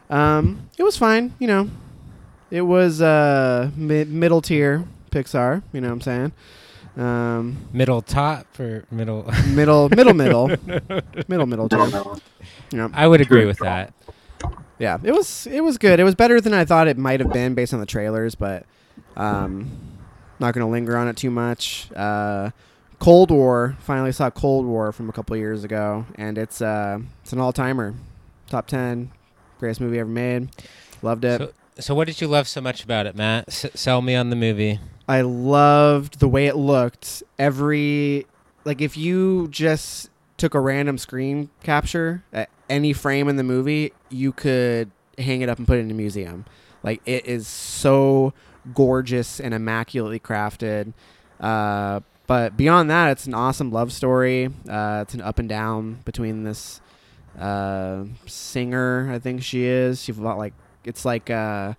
[0.10, 1.34] Um, it was fine.
[1.40, 1.70] You know,
[2.52, 5.64] it was uh, mid- middle tier Pixar.
[5.74, 6.32] You know what I'm saying?
[6.98, 9.24] Um, middle top or middle.
[9.48, 10.48] middle, middle, middle,
[11.28, 11.88] middle, middle tier.
[12.72, 13.94] You know, I would agree with that.
[14.80, 16.00] yeah, it was it was good.
[16.00, 18.66] It was better than I thought it might have been based on the trailers, but
[19.18, 19.72] um,
[20.40, 21.90] not going to linger on it too much.
[21.96, 22.52] Uh,
[23.00, 27.34] Cold War finally saw Cold War from a couple years ago, and it's uh, it's
[27.34, 27.94] an all timer,
[28.50, 29.12] top ten,
[29.60, 30.50] greatest movie ever made.
[31.02, 31.40] Loved it.
[31.40, 33.46] So, so what did you love so much about it, Matt?
[33.48, 34.80] S- sell me on the movie.
[35.08, 37.22] I loved the way it looked.
[37.38, 38.26] Every
[38.64, 43.94] like if you just took a random screen capture at any frame in the movie,
[44.10, 46.46] you could hang it up and put it in a museum.
[46.82, 48.34] Like it is so
[48.74, 50.94] gorgeous and immaculately crafted.
[51.40, 54.48] Uh, but beyond that, it's an awesome love story.
[54.70, 56.82] Uh, it's an up and down between this
[57.40, 59.10] uh, singer.
[59.12, 60.02] I think she is.
[60.04, 60.54] She's about like
[60.84, 61.30] it's like.
[61.30, 61.74] Uh,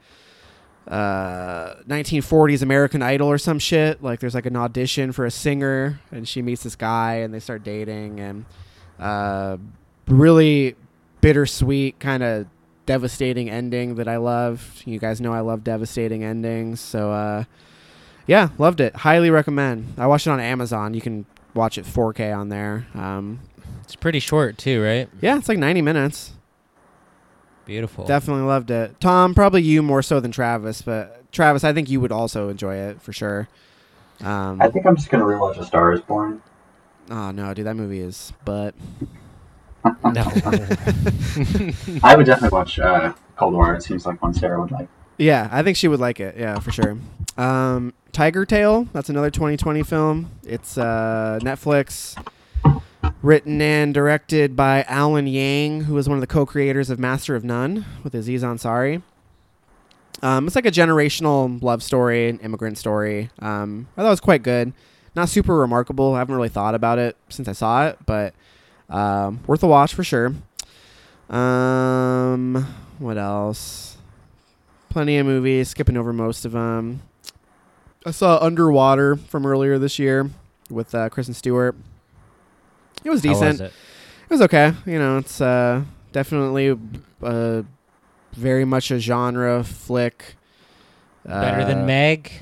[0.87, 4.05] uh 1940s American Idol or some shit.
[4.05, 7.41] Like there's like an audition for a singer and she meets this guy and they
[7.41, 8.45] start dating and
[9.01, 9.57] uh
[10.07, 10.77] really
[11.21, 12.47] bittersweet, kind of
[12.87, 14.83] devastating ending that I love.
[14.85, 17.45] You guys know I love devastating endings, so uh,
[18.27, 18.95] yeah, loved it.
[18.97, 19.95] Highly recommend.
[19.99, 20.95] I watched it on Amazon.
[20.95, 22.87] You can watch it 4K on there.
[22.95, 23.41] Um,
[23.83, 25.09] It's pretty short too, right?
[25.21, 26.33] yeah, it's like 90 minutes.
[27.65, 28.05] Beautiful.
[28.07, 29.01] Definitely loved it.
[29.01, 32.77] Tom, probably you more so than Travis, but Travis, I think you would also enjoy
[32.77, 33.49] it for sure.
[34.23, 36.41] Um, I think I'm just gonna rewatch A Star Is Born.
[37.11, 38.33] oh no, dude, that movie is.
[38.45, 38.75] But
[39.85, 39.93] no.
[42.03, 43.75] I would definitely watch uh, Cold War.
[43.75, 44.89] It seems like one Sarah would like.
[45.19, 46.37] Yeah, I think she would like it.
[46.37, 46.99] Yeah, for sure.
[47.37, 48.89] Um, Tigertail.
[48.93, 50.31] That's another 2020 film.
[50.45, 52.17] It's uh, Netflix.
[53.23, 57.45] Written and directed by Alan Yang, who was one of the co-creators of Master of
[57.45, 59.03] None with Aziz Ansari.
[60.23, 63.31] Um, it's like a generational love story, an immigrant story.
[63.39, 64.73] Um, I thought it was quite good.
[65.15, 66.15] Not super remarkable.
[66.15, 68.35] I haven't really thought about it since I saw it, but
[68.89, 70.35] um, worth a watch for sure.
[71.29, 72.67] Um,
[72.99, 73.96] what else?
[74.97, 75.69] Plenty of movies.
[75.69, 77.03] Skipping over most of them.
[78.07, 80.31] I saw Underwater from earlier this year
[80.71, 81.77] with uh, Kristen Stewart.
[83.05, 83.51] It was How decent.
[83.51, 83.65] was it?
[83.67, 84.73] It was okay.
[84.87, 85.83] You know, it's uh,
[86.13, 86.79] definitely
[87.23, 87.61] uh,
[88.33, 90.37] very much a genre flick.
[91.27, 92.33] Better Uh, than Meg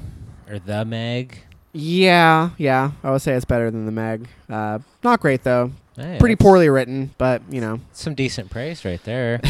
[0.48, 1.36] or the Meg?
[1.72, 2.92] Yeah, yeah.
[3.02, 4.28] I would say it's better than the Meg.
[4.48, 5.72] Uh, not great though.
[5.96, 9.38] Hey, Pretty poorly written, but you know, Some decent praise right there.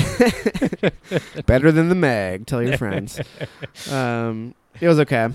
[1.47, 2.47] better than the Meg.
[2.47, 3.21] Tell your friends.
[3.91, 5.25] Um, it was okay.
[5.25, 5.35] Um,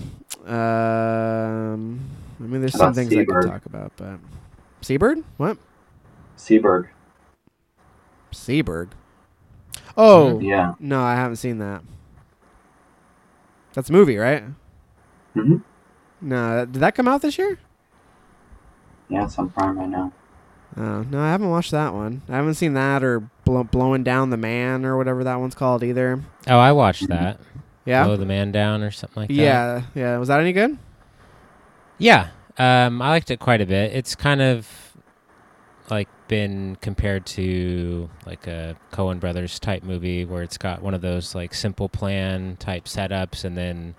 [2.38, 4.18] I mean, there's some about things I could talk about, but
[4.82, 5.22] Seabird?
[5.36, 5.58] What?
[6.36, 6.88] Seberg.
[8.32, 8.90] Seabird?
[9.96, 10.74] Oh, Yeah.
[10.80, 11.82] no, I haven't seen that.
[13.74, 14.44] That's a movie, right?
[15.34, 15.56] hmm
[16.20, 17.58] No, did that come out this year?
[19.08, 20.12] Yeah, it's on Prime right now.
[20.76, 22.22] Oh, no, I haven't watched that one.
[22.28, 25.82] I haven't seen that or blow, blowing down the man or whatever that one's called
[25.82, 26.22] either.
[26.46, 27.40] Oh, I watched that.
[27.84, 29.34] Yeah, Blow the man down or something like that.
[29.34, 30.16] yeah, yeah.
[30.18, 30.78] Was that any good?
[31.98, 32.28] Yeah.
[32.58, 33.92] Um, I liked it quite a bit.
[33.94, 34.68] It's kind of
[35.88, 41.00] like been compared to like a Coen Brothers type movie where it's got one of
[41.00, 43.96] those like simple plan type setups and then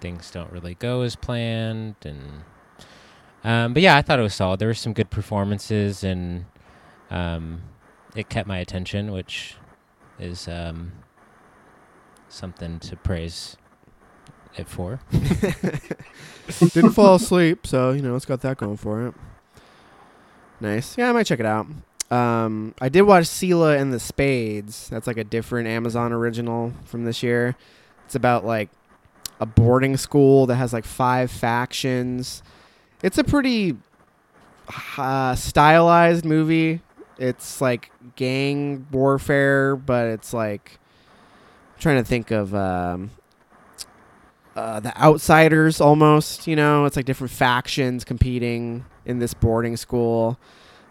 [0.00, 2.22] things don't really go as planned and
[3.44, 4.60] um, but yeah, I thought it was solid.
[4.60, 6.44] There were some good performances and
[7.10, 7.62] um,
[8.14, 9.56] it kept my attention, which
[10.18, 10.92] is um,
[12.28, 13.56] something to praise
[14.56, 15.00] it for.
[15.12, 19.14] Didn't fall asleep, so you know it's got that going for it.
[20.60, 20.98] Nice.
[20.98, 21.66] Yeah, I might check it out.
[22.10, 24.88] Um, I did watch Selah and the Spades.
[24.88, 27.56] That's like a different Amazon original from this year.
[28.04, 28.68] It's about like
[29.38, 32.42] a boarding school that has like five factions.
[33.02, 33.76] It's a pretty
[34.96, 36.80] uh, stylized movie.
[37.18, 40.78] It's like gang warfare, but it's like
[41.74, 43.10] I'm trying to think of um,
[44.56, 46.46] uh, the outsiders almost.
[46.46, 50.38] You know, it's like different factions competing in this boarding school.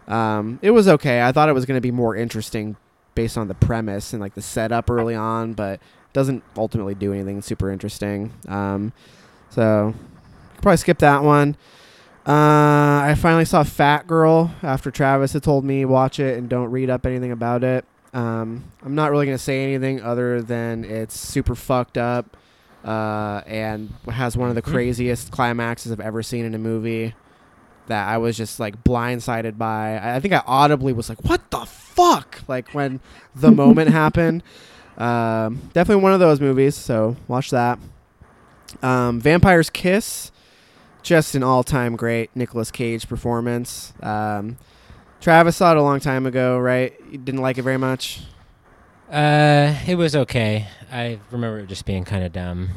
[0.08, 1.22] Um, it was okay.
[1.22, 2.76] I thought it was going to be more interesting
[3.14, 5.80] based on the premise and like the setup early on, but
[6.12, 8.32] doesn't ultimately do anything super interesting.
[8.48, 8.92] Um,
[9.50, 9.94] so
[10.60, 11.56] probably skip that one.
[12.30, 16.70] Uh, I finally saw Fat Girl after Travis had told me watch it and don't
[16.70, 17.84] read up anything about it.
[18.14, 22.36] Um, I'm not really gonna say anything other than it's super fucked up,
[22.84, 24.70] uh, and has one of the Mhm.
[24.72, 27.14] craziest climaxes I've ever seen in a movie.
[27.88, 29.96] That I was just like blindsided by.
[29.98, 33.00] I I think I audibly was like, "What the fuck!" Like when
[33.34, 34.44] the moment happened.
[34.96, 36.76] Um, definitely one of those movies.
[36.76, 37.80] So watch that.
[38.84, 40.30] Um, Vampire's Kiss,
[41.02, 43.92] just an all-time great Nicolas Cage performance.
[44.02, 44.58] Um,
[45.20, 46.94] Travis saw it a long time ago, right?
[47.10, 48.20] You didn't like it very much.
[49.10, 50.68] Uh, it was okay.
[50.90, 52.70] I remember it just being kind of dumb.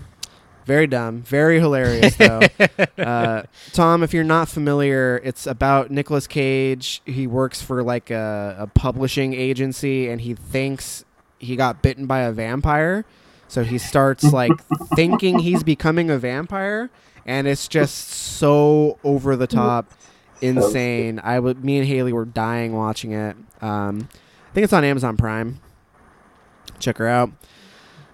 [0.66, 2.40] Very dumb, very hilarious though.
[2.98, 3.44] uh,
[3.74, 7.02] Tom, if you're not familiar, it's about Nicolas Cage.
[7.06, 11.04] He works for like a, a publishing agency, and he thinks
[11.38, 13.04] he got bitten by a vampire.
[13.50, 14.52] So he starts like
[14.96, 16.90] thinking he's becoming a vampire,
[17.26, 19.92] and it's just so over the top,
[20.42, 21.20] insane.
[21.24, 23.36] I would, me and Haley were dying watching it.
[23.62, 25.60] Um, I think it's on Amazon Prime.
[26.80, 27.32] Check her out.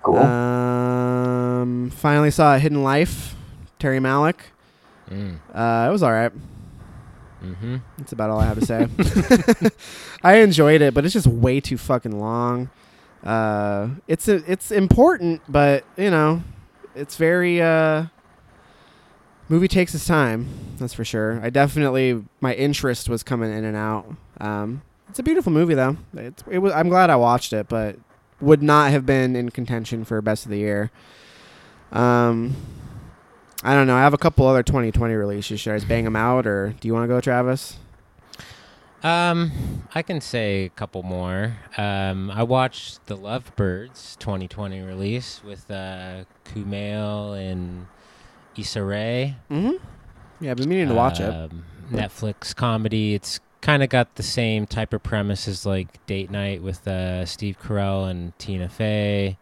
[0.03, 0.17] Cool.
[0.17, 3.35] Um, finally saw a Hidden Life,
[3.79, 4.37] Terry Malick.
[5.09, 5.39] Mm.
[5.53, 6.31] Uh, it was all right.
[7.43, 7.77] Mm-hmm.
[7.97, 8.87] That's about all I have to say.
[10.23, 12.69] I enjoyed it, but it's just way too fucking long.
[13.23, 16.43] Uh, it's a, it's important, but you know,
[16.95, 18.05] it's very uh,
[19.49, 20.47] movie takes its time.
[20.77, 21.39] That's for sure.
[21.43, 24.05] I definitely my interest was coming in and out.
[24.39, 25.97] Um, It's a beautiful movie though.
[26.15, 26.71] It's, it was.
[26.73, 27.97] I'm glad I watched it, but
[28.39, 30.91] would not have been in contention for best of the year.
[31.91, 32.55] Um,
[33.63, 33.95] I don't know.
[33.97, 35.59] I have a couple other 2020 releases.
[35.59, 37.77] Should I just bang them out, or do you want to go, Travis?
[39.03, 41.57] Um, I can say a couple more.
[41.77, 47.87] Um, I watched the Lovebirds 2020 release with uh, Kumail and
[48.57, 49.35] Issa Rae.
[49.49, 49.83] Mm-hmm.
[50.43, 51.29] Yeah, I've been meaning to watch it.
[51.29, 53.13] Um, Netflix comedy.
[53.13, 57.25] It's kind of got the same type of premise as like Date Night with uh,
[57.25, 59.37] Steve Carell and Tina Fey.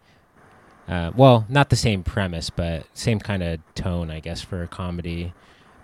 [0.88, 4.68] Uh, well, not the same premise, but same kind of tone, I guess, for a
[4.68, 5.34] comedy,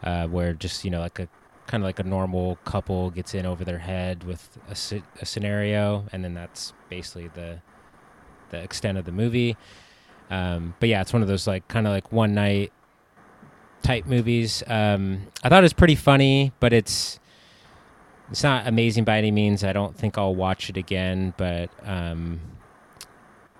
[0.03, 1.27] uh, where just you know like a
[1.67, 6.05] kind of like a normal couple gets in over their head with a, a scenario,
[6.11, 7.59] and then that's basically the
[8.49, 9.57] the extent of the movie.
[10.29, 12.71] Um, but yeah, it's one of those like kind of like one night
[13.83, 14.63] type movies.
[14.67, 17.19] Um, I thought it was pretty funny, but it's
[18.31, 19.63] it's not amazing by any means.
[19.63, 22.39] I don't think I'll watch it again, but um,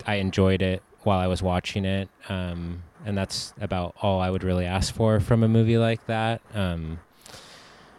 [0.08, 4.44] I enjoyed it while I was watching it, um, and that's about all I would
[4.44, 6.42] really ask for from a movie like that.
[6.54, 7.00] Um,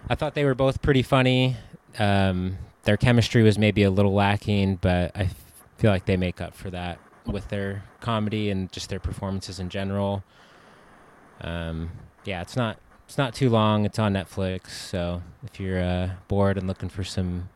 [0.08, 1.56] I thought they were both pretty funny.
[1.98, 5.30] Um, their chemistry was maybe a little lacking, but I
[5.78, 9.68] feel like they make up for that with their comedy and just their performances in
[9.68, 10.24] general.
[11.40, 11.90] Um,
[12.24, 13.84] yeah, it's not it's not too long.
[13.84, 17.48] It's on Netflix, so if you're uh, bored and looking for some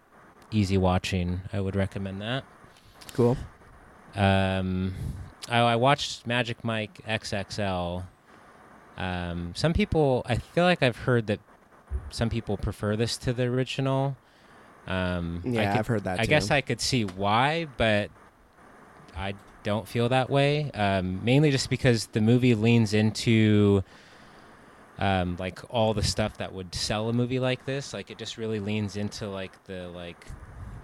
[0.51, 2.45] easy watching, I would recommend that.
[3.14, 3.37] Cool.
[4.14, 4.95] Um,
[5.49, 8.05] I, I watched Magic Mike XXL.
[8.97, 11.41] Um, some people, I feel like I've heard that
[12.11, 14.16] some people prefer this to the original.
[14.87, 16.21] Um, I Yeah, could- I've heard that.
[16.21, 16.29] I too.
[16.31, 18.11] guess I could see why, but
[19.16, 20.71] I don't feel that way.
[20.73, 23.83] Um, mainly just because the movie leans into
[24.99, 27.92] um, like all the stuff that would sell a movie like this.
[27.92, 30.26] Like it just really leans into like the like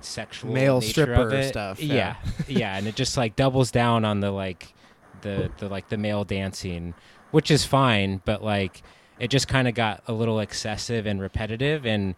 [0.00, 1.48] sexual Male stripper of it.
[1.48, 2.32] stuff, Yeah, yeah.
[2.48, 4.74] yeah, and it just like doubles down on the like
[5.22, 6.94] the the like the male dancing,
[7.30, 8.82] which is fine, but like
[9.18, 12.14] it just kind of got a little excessive and repetitive and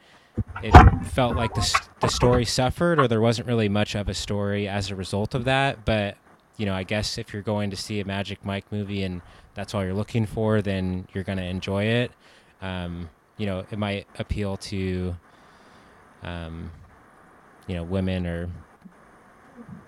[0.62, 0.72] it
[1.06, 4.90] felt like the, the story suffered or there wasn't really much of a story as
[4.90, 6.16] a result of that but
[6.56, 9.20] you know i guess if you're going to see a magic mike movie and
[9.54, 12.12] that's all you're looking for then you're going to enjoy it.
[12.62, 15.16] Um, you know it might appeal to
[16.22, 16.70] um,
[17.66, 18.48] you know women or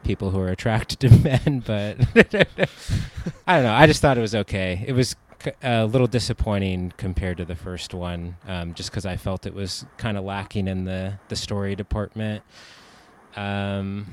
[0.05, 1.99] people who are attracted to men but
[3.47, 3.75] i don't know.
[3.75, 4.85] I just thought it was okay.
[4.87, 9.16] It was c- a little disappointing compared to the first one, um, just because I
[9.16, 12.43] felt it was kind of lacking in the the story department.
[13.37, 14.07] Um,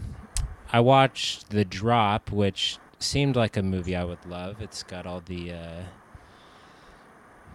[0.75, 4.59] I watched The Drop, which seemed like a movie I would love.
[4.59, 5.83] It's got all the uh,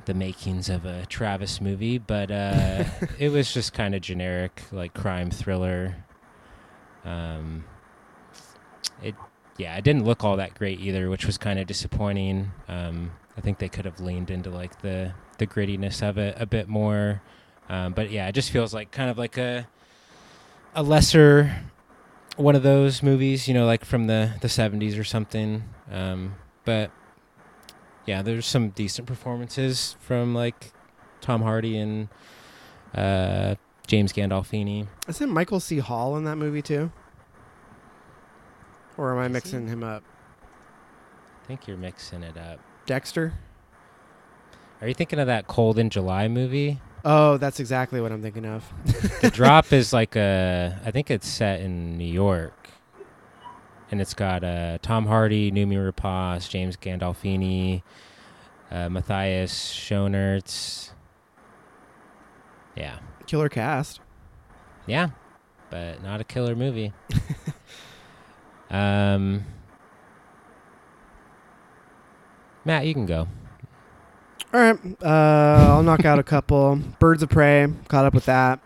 [0.06, 2.84] the makings of a Travis movie, but uh,
[3.18, 5.96] it was just kind of generic, like crime thriller.
[7.04, 7.64] Um,
[9.02, 9.14] it
[9.58, 12.52] yeah, it didn't look all that great either, which was kind of disappointing.
[12.68, 16.46] Um, I think they could have leaned into like the the grittiness of it a
[16.46, 17.20] bit more.
[17.68, 19.68] Um, but yeah, it just feels like kind of like a
[20.74, 21.54] a lesser
[22.36, 25.64] one of those movies, you know, like from the the seventies or something.
[25.90, 26.90] Um, but
[28.06, 30.72] yeah, there's some decent performances from like
[31.20, 32.08] Tom Hardy and
[32.94, 33.56] uh,
[33.86, 34.86] James Gandolfini.
[35.08, 35.78] Isn't Michael C.
[35.78, 36.90] Hall in that movie too?
[38.96, 39.32] Or am I Is he?
[39.32, 40.02] mixing him up?
[41.42, 42.58] I think you're mixing it up.
[42.86, 43.34] Dexter?
[44.80, 46.80] Are you thinking of that Cold in July movie?
[47.04, 48.64] Oh, that's exactly what I'm thinking of.
[49.22, 52.54] the drop is like a I think it's set in New York.
[53.90, 57.82] And it's got uh, Tom Hardy, Noomi Rapace, James Gandolfini,
[58.70, 60.90] uh, Matthias Schoenaerts.
[62.76, 63.00] Yeah.
[63.26, 64.00] Killer cast.
[64.86, 65.10] Yeah.
[65.70, 66.92] But not a killer movie.
[68.70, 69.44] um
[72.64, 73.26] Matt, you can go.
[74.52, 76.76] All right, uh, I'll knock out a couple.
[76.98, 78.58] Birds of Prey, caught up with that.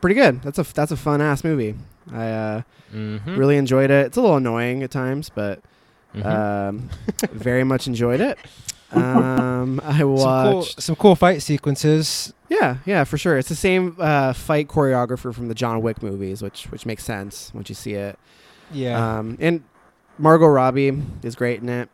[0.00, 0.40] Pretty good.
[0.42, 1.74] That's a that's a fun ass movie.
[2.12, 2.62] I uh,
[2.94, 3.36] Mm-hmm.
[3.36, 4.06] really enjoyed it.
[4.06, 5.62] It's a little annoying at times, but
[6.14, 6.26] Mm-hmm.
[6.26, 6.90] um,
[7.32, 8.36] very much enjoyed it.
[8.90, 10.82] Um, I some cool, watched.
[10.82, 12.32] some cool fight sequences.
[12.48, 13.38] Yeah, yeah, for sure.
[13.38, 17.52] It's the same uh, fight choreographer from the John Wick movies, which which makes sense
[17.54, 18.18] once you see it.
[18.72, 19.18] Yeah.
[19.18, 19.62] Um, and
[20.18, 21.88] Margot Robbie is great in it.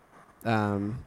[0.44, 1.00] Um.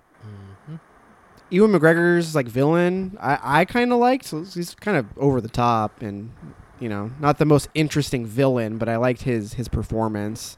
[1.49, 4.25] Ewan McGregor's like villain, I, I kind of liked.
[4.25, 6.31] So he's kind of over the top and
[6.79, 10.57] you know not the most interesting villain, but I liked his his performance.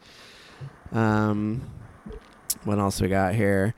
[0.91, 1.69] Um,
[2.63, 3.73] what else we got here?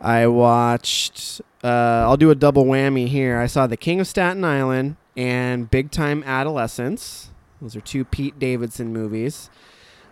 [0.00, 1.40] I watched.
[1.62, 3.38] Uh, I'll do a double whammy here.
[3.38, 7.30] I saw The King of Staten Island and Big Time Adolescence.
[7.60, 9.48] Those are two Pete Davidson movies.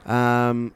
[0.06, 0.74] Um,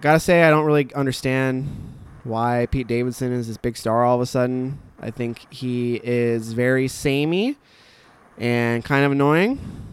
[0.00, 1.94] gotta say, I don't really understand
[2.24, 4.78] why Pete Davidson is this big star all of a sudden.
[5.02, 7.56] I think he is very samey
[8.38, 9.58] and kind of annoying.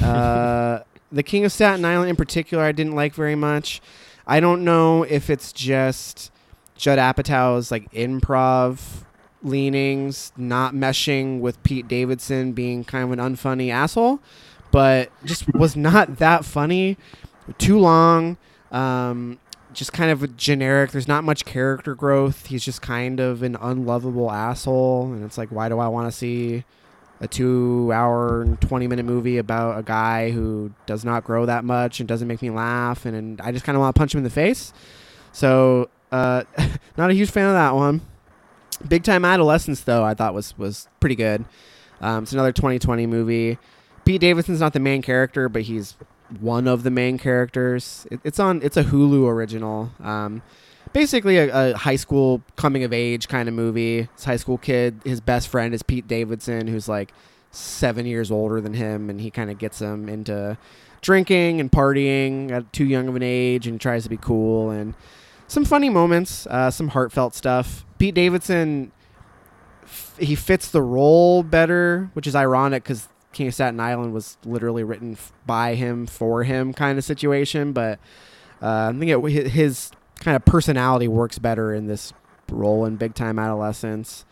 [0.00, 0.80] Uh,
[1.10, 3.80] the King of Staten Island, in particular, I didn't like very much.
[4.28, 6.30] I don't know if it's just
[6.76, 9.04] Judd Apatow's like improv
[9.42, 14.20] leanings not meshing with Pete Davidson being kind of an unfunny asshole,
[14.70, 16.96] but just was not that funny.
[17.58, 18.36] Too long.
[18.70, 19.38] Um,
[19.74, 20.90] just kind of generic.
[20.90, 22.46] There's not much character growth.
[22.46, 26.16] He's just kind of an unlovable asshole, and it's like, why do I want to
[26.16, 26.64] see
[27.20, 32.08] a two-hour and twenty-minute movie about a guy who does not grow that much and
[32.08, 34.24] doesn't make me laugh, and, and I just kind of want to punch him in
[34.24, 34.72] the face.
[35.32, 36.44] So, uh,
[36.96, 38.00] not a huge fan of that one.
[38.86, 41.44] Big Time Adolescence, though, I thought was was pretty good.
[42.00, 43.58] Um, it's another 2020 movie.
[44.04, 45.96] Pete Davidson's not the main character, but he's
[46.40, 48.06] one of the main characters.
[48.10, 48.60] It, it's on.
[48.62, 49.90] It's a Hulu original.
[50.00, 50.42] Um,
[50.92, 54.08] basically, a, a high school coming of age kind of movie.
[54.14, 55.00] This high school kid.
[55.04, 57.12] His best friend is Pete Davidson, who's like
[57.50, 60.56] seven years older than him, and he kind of gets him into
[61.00, 64.94] drinking and partying at too young of an age, and tries to be cool and
[65.52, 67.84] some funny moments, uh, some heartfelt stuff.
[67.98, 68.90] Pete Davidson,
[70.18, 74.84] he fits the role better, which is ironic because King of Staten Island was literally
[74.84, 77.72] written f- by him for him kind of situation.
[77.72, 77.98] But
[78.60, 79.90] uh, I think it, his
[80.20, 82.12] kind of personality works better in this
[82.50, 84.24] role in Big Time Adolescence.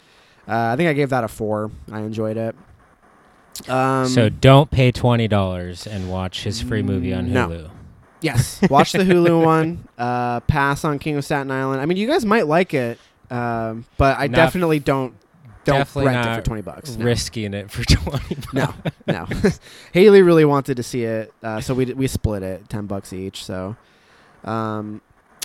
[0.48, 1.70] Uh, I think I gave that a four.
[1.90, 2.54] I enjoyed it.
[3.68, 7.48] Um, so don't pay twenty dollars and watch his free movie on No.
[7.48, 7.70] Hulu.
[8.22, 9.86] Yes, watch the Hulu one.
[9.98, 11.80] Uh, pass on King of Staten Island.
[11.80, 12.98] I mean, you guys might like it,
[13.30, 15.14] um, but I Not- definitely don't
[15.64, 16.96] don't Definitely rent it for twenty bucks.
[16.96, 17.04] No.
[17.04, 18.36] Risking it for twenty.
[18.52, 18.74] No,
[19.06, 19.26] no.
[19.92, 23.12] Haley really wanted to see it, uh, so we d- we split it, ten bucks
[23.12, 23.44] each.
[23.44, 23.76] So,
[24.44, 25.00] um,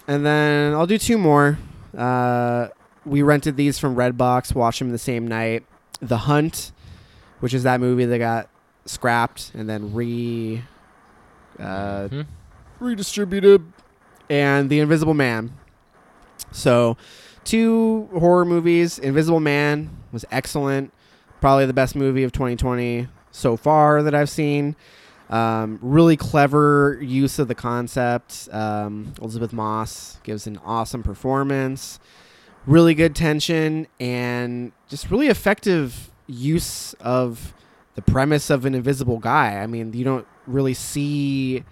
[0.07, 1.57] and then I'll do two more.
[1.97, 2.69] Uh,
[3.05, 5.65] we rented these from Redbox, watched them the same night.
[6.01, 6.71] The Hunt,
[7.39, 8.49] which is that movie that got
[8.85, 10.63] scrapped and then re
[11.59, 12.21] uh, Hmm?
[12.79, 13.65] redistributed,
[14.29, 15.51] and The Invisible Man.
[16.51, 16.97] So,
[17.45, 18.99] two horror movies.
[18.99, 20.91] Invisible Man was excellent,
[21.39, 24.75] probably the best movie of 2020 so far that I've seen.
[25.29, 28.47] Um, really clever use of the concept.
[28.51, 31.99] Um, Elisabeth Moss gives an awesome performance.
[32.65, 37.53] Really good tension and just really effective use of
[37.95, 39.57] the premise of an invisible guy.
[39.59, 41.63] I mean, you don't really see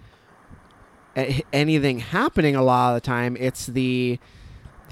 [1.52, 3.36] anything happening a lot of the time.
[3.38, 4.18] It's the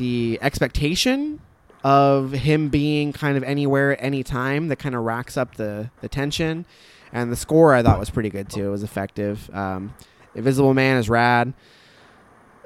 [0.03, 1.41] the expectation
[1.85, 5.91] of him being kind of anywhere at any time that kind of racks up the
[6.01, 6.67] the tension.
[7.13, 8.67] And the score I thought was pretty good too.
[8.67, 9.49] It was effective.
[9.55, 9.95] Um,
[10.35, 11.53] Invisible Man is rad.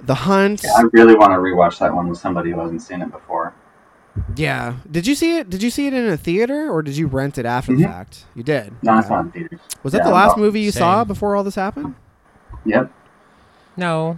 [0.01, 0.63] The Hunt.
[0.65, 3.53] Yeah, I really want to rewatch that one with somebody who hasn't seen it before.
[4.35, 4.77] Yeah.
[4.91, 5.51] Did you see it?
[5.51, 7.87] Did you see it in a theater or did you rent it after the Mhm.
[7.93, 8.25] fact?
[8.35, 8.73] You did.
[8.83, 9.15] No, it's Okay.
[9.15, 9.61] not in theaters.
[9.83, 11.95] Was that Yeah, the last well, movie you saw before all this happened?
[12.65, 12.91] Yep.
[13.77, 14.17] No,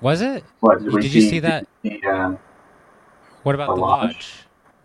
[0.00, 0.44] was it?
[0.60, 1.66] What did, we Did you see that?
[1.82, 2.32] The, uh,
[3.46, 4.02] What about The the Lodge?
[4.06, 4.32] lodge?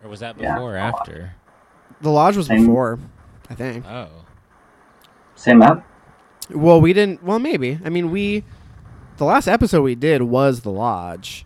[0.04, 1.34] Or was that Yeah, before or after?
[2.00, 3.00] The Lodge was Same- before,
[3.50, 3.84] I think.
[3.86, 4.08] Oh,
[5.34, 5.84] same map?
[6.48, 7.24] Well, we didn't.
[7.24, 7.80] Well, maybe.
[7.84, 8.44] I mean, we.
[9.16, 11.44] The last episode we did was the lodge,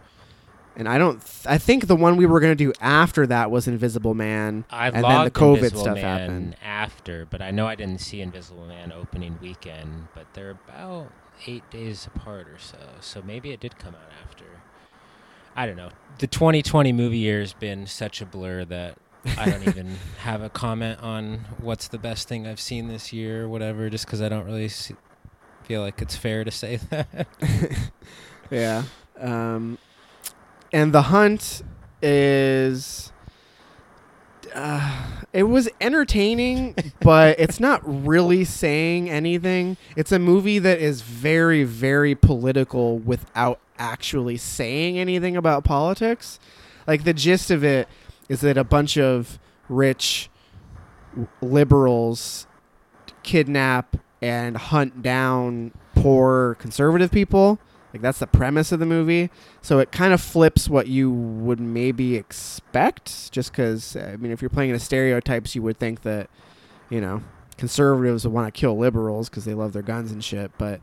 [0.76, 1.20] and I don't.
[1.24, 4.88] Th- I think the one we were gonna do after that was Invisible Man, I
[4.88, 6.56] and then the COVID Invisible stuff Man happened.
[6.62, 10.08] after, but I know I didn't see Invisible Man opening weekend.
[10.14, 11.12] But they're about
[11.46, 14.44] eight days apart or so, so maybe it did come out after.
[15.56, 15.88] I don't know.
[16.18, 18.96] The 2020 movie year has been such a blur that
[19.38, 23.44] I don't even have a comment on what's the best thing I've seen this year
[23.44, 24.94] or whatever, just because I don't really see,
[25.64, 27.26] feel like it's fair to say that.
[28.50, 28.84] Yeah.
[29.18, 29.78] Um,
[30.72, 31.62] and the hunt
[32.02, 33.12] is.
[34.54, 35.02] Uh,
[35.32, 39.76] it was entertaining, but it's not really saying anything.
[39.96, 46.38] It's a movie that is very, very political without actually saying anything about politics.
[46.86, 47.88] Like the gist of it
[48.28, 49.38] is that a bunch of
[49.68, 50.30] rich
[51.40, 52.46] liberals
[53.22, 57.58] kidnap and hunt down poor conservative people.
[57.92, 59.30] Like that's the premise of the movie.
[59.62, 64.42] So it kind of flips what you would maybe expect just cuz I mean if
[64.42, 66.28] you're playing in stereotypes you would think that
[66.90, 67.22] you know
[67.56, 70.80] conservatives would want to kill liberals cuz they love their guns and shit, but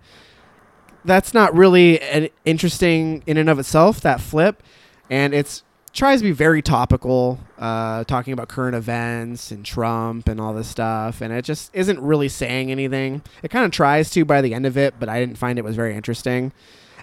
[1.06, 4.64] that's not really an interesting in and of itself that flip
[5.10, 10.42] and it's tries to be very topical, uh, talking about current events and Trump and
[10.42, 13.22] all this stuff, and it just isn't really saying anything.
[13.44, 15.62] It kind of tries to by the end of it, but I didn't find it
[15.64, 16.52] was very interesting.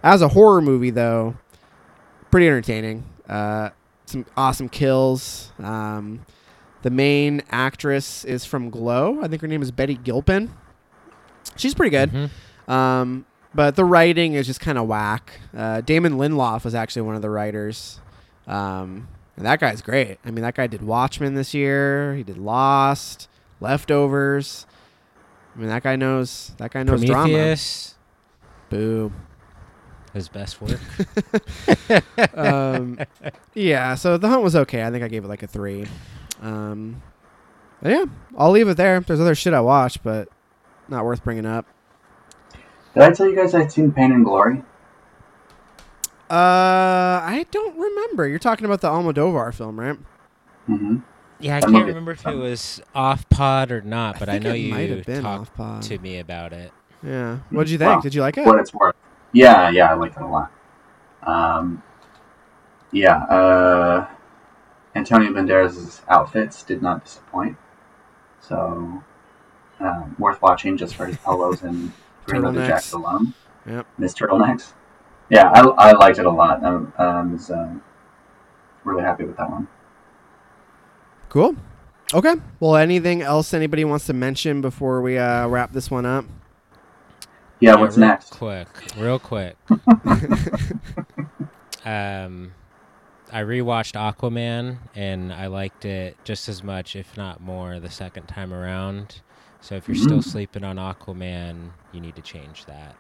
[0.03, 1.37] As a horror movie, though,
[2.33, 3.05] pretty entertaining.
[3.29, 3.71] Uh,
[4.07, 5.53] some awesome kills.
[5.63, 6.27] Um,
[6.83, 9.21] the main actress is from Glow.
[9.23, 10.53] I think her name is Betty Gilpin.
[11.55, 12.11] She's pretty good.
[12.11, 12.73] Mhm.
[12.73, 13.25] Um,
[13.55, 15.41] but the writing is just kind of whack.
[15.57, 18.01] Uh, Damon Lindelof was actually one of the writers.
[18.47, 20.19] Um, and that guy's great.
[20.25, 22.15] I mean, that guy did Watchmen this year.
[22.15, 23.29] He did Lost,
[23.61, 24.67] Leftovers.
[25.55, 26.53] I mean, that guy knows.
[26.59, 27.29] That guy knows drama.
[27.29, 27.95] Prometheus,
[28.69, 29.13] Boo.
[30.13, 30.79] his best work.
[32.37, 32.99] um,
[33.55, 34.85] yeah, so the hunt was okay.
[34.85, 35.87] I think I gave it like a three.
[36.41, 37.03] Um,
[37.83, 38.05] yeah,
[38.37, 39.01] I'll leave it there.
[39.01, 40.29] There's other shit I watched, but
[40.89, 41.67] not worth bringing up.
[42.95, 44.63] Did I tell you guys I'd seen Pain and Glory?
[46.29, 48.27] Uh, I don't remember.
[48.29, 49.99] You're talking about the Almodovar film, right?
[50.69, 50.99] Mm-hmm.
[51.41, 54.53] Yeah, I can't remember if it was off pod or not, but I, think know
[54.53, 55.83] it might you have been talked off pod.
[55.83, 56.73] to me about it.
[57.03, 57.39] Yeah.
[57.51, 57.89] What did you think?
[57.89, 58.45] Well, Did you like it?
[58.45, 58.95] What it's worth.
[59.33, 60.53] Yeah, yeah, I liked it a lot.
[61.23, 61.83] Um,
[62.93, 64.07] yeah, uh,
[64.95, 67.57] Antonio Banderas' outfits did not disappoint.
[68.41, 69.03] So,
[69.79, 71.93] um, worth watching just for his polos and
[72.31, 72.67] green leather Turtlenecks.
[72.69, 73.35] jacket alone.
[73.67, 73.87] Yep.
[73.97, 74.73] And his turtlenecks.
[75.29, 76.63] Yeah, I, I liked it a lot.
[76.65, 76.69] I
[77.21, 77.73] um, was uh,
[78.85, 79.69] really happy with that one.
[81.29, 81.55] Cool.
[82.13, 82.35] Okay.
[82.59, 86.25] Well, anything else anybody wants to mention before we uh, wrap this one up?
[87.61, 88.31] Yeah, what's real next?
[88.31, 88.67] Quick,
[88.97, 89.55] real quick.
[91.85, 92.53] um,
[93.33, 98.27] I rewatched Aquaman and I liked it just as much, if not more, the second
[98.27, 99.21] time around.
[99.61, 100.25] So if you're still Mm.
[100.25, 102.97] sleeping on Aquaman, you need to change that.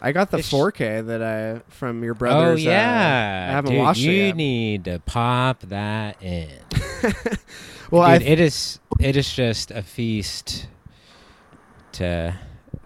[0.00, 2.64] I got the It's- 4K that I from your brother's.
[2.64, 4.36] oh uh, yeah, I haven't Dude, watched you it yet.
[4.36, 6.48] need to pop that in.
[7.90, 10.68] well, Dude, it is it is just a feast
[11.92, 12.34] to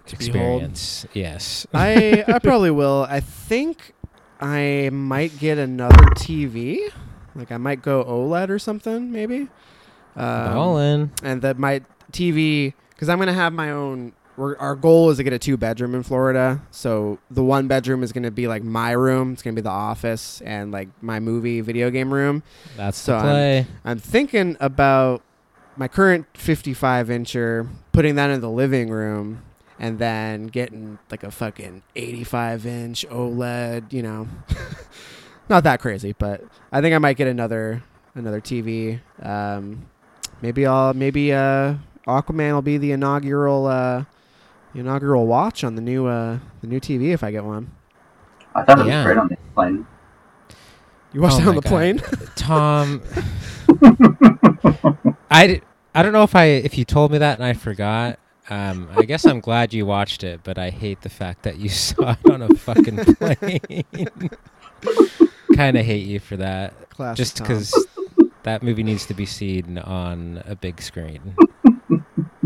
[0.07, 0.21] To behold.
[0.63, 1.07] experience.
[1.13, 1.67] Yes.
[1.75, 3.07] I I probably will.
[3.09, 3.93] I think
[4.41, 6.79] I might get another TV.
[7.35, 9.49] Like I might go OLED or something, maybe.
[10.17, 11.13] Um, Ballin'.
[11.23, 14.13] and that my TV because I'm gonna have my own.
[14.37, 16.61] We're, our goal is to get a two bedroom in Florida.
[16.73, 19.33] So the one bedroom is gonna be like my room.
[19.33, 22.43] It's gonna be the office and like my movie video game room.
[22.77, 23.67] That's So the I'm- play.
[23.85, 25.23] I'm thinking about
[25.77, 29.43] my current 55 incher, putting that in the living room,
[29.79, 33.93] and then getting like a fucking 85 inch OLED.
[33.93, 34.29] You know,
[35.49, 36.43] not that crazy, but
[36.73, 37.83] I think I might get another
[38.17, 39.01] another TV.
[39.23, 39.87] Um,
[40.43, 41.75] maybe I'll maybe uh,
[42.07, 44.05] Aquaman will be the inaugural uh,
[44.75, 47.71] inaugural watch on the new uh, the new TV if I get one.
[48.55, 48.97] I thought it Yeah.
[48.97, 49.87] was great on the plane.
[51.13, 51.71] You watched Oh it on the God.
[51.71, 52.03] plane?
[52.37, 53.03] Tom,
[55.31, 55.63] I,
[55.95, 58.19] I don't know if I if you told me that and I forgot.
[58.51, 61.69] Um, I guess I'm glad you watched it, but I hate the fact that you
[61.71, 63.85] saw it on a fucking plane.
[65.53, 67.87] kind of hate you for that, Classic just because
[68.43, 71.39] that movie needs to be seen on a big screen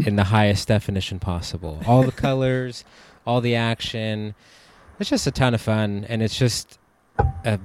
[0.06, 1.80] in the highest definition possible.
[1.86, 2.84] All the colors,
[3.26, 4.34] all the action.
[4.98, 6.78] It's just a ton of fun, and it's just
[7.44, 7.58] a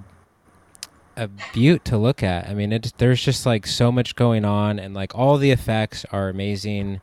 [1.15, 2.47] a beaut to look at.
[2.47, 6.05] I mean, it, there's just like so much going on, and like all the effects
[6.11, 7.01] are amazing.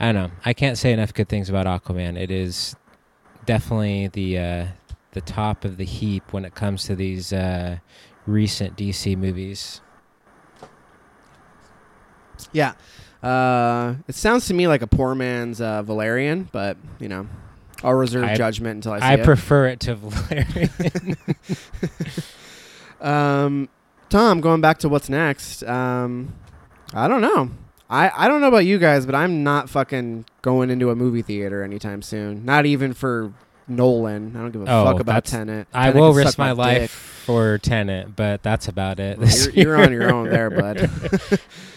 [0.00, 0.30] I don't know.
[0.44, 2.18] I can't say enough good things about Aquaman.
[2.18, 2.76] It is
[3.46, 4.66] definitely the uh,
[5.12, 7.78] the top of the heap when it comes to these uh,
[8.26, 9.80] recent DC movies.
[12.52, 12.74] Yeah.
[13.24, 17.26] Uh, it sounds to me like a poor man's uh, Valerian, but you know,
[17.82, 19.20] I'll reserve I- judgment until I see I it.
[19.20, 21.16] I prefer it to Valerian.
[23.00, 23.68] um,
[24.10, 25.62] Tom, going back to what's next.
[25.64, 26.34] Um,
[26.92, 27.50] I don't know.
[27.90, 31.22] I, I don't know about you guys, but I'm not fucking going into a movie
[31.22, 32.44] theater anytime soon.
[32.44, 33.32] Not even for
[33.68, 34.36] Nolan.
[34.36, 35.68] I don't give a Oh, fuck about Tenet.
[35.72, 39.18] I will risk suck my, life for Tenet, but that's about it.
[39.18, 40.90] You're, you're on your own there, bud.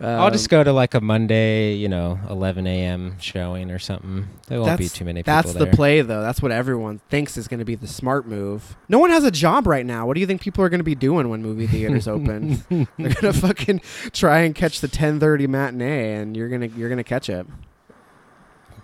[0.00, 3.16] I'll just Um, go to like a Monday, you know, 11 a.m.
[3.18, 4.28] showing or something.
[4.46, 6.22] There won't be too many people That's the play, though.
[6.22, 8.76] That's what everyone thinks is going to be the smart move.
[8.88, 10.06] No one has a job right now.
[10.06, 12.62] What do you think people are going to be doing when movie theaters open?
[12.96, 13.80] They're gonna fucking
[14.12, 17.46] try and catch the 10:30 matinee, and you're gonna you're gonna catch it.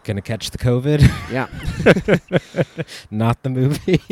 [0.02, 1.00] Gonna catch the COVID,
[1.30, 1.46] Yeah,
[3.10, 4.02] not the movie.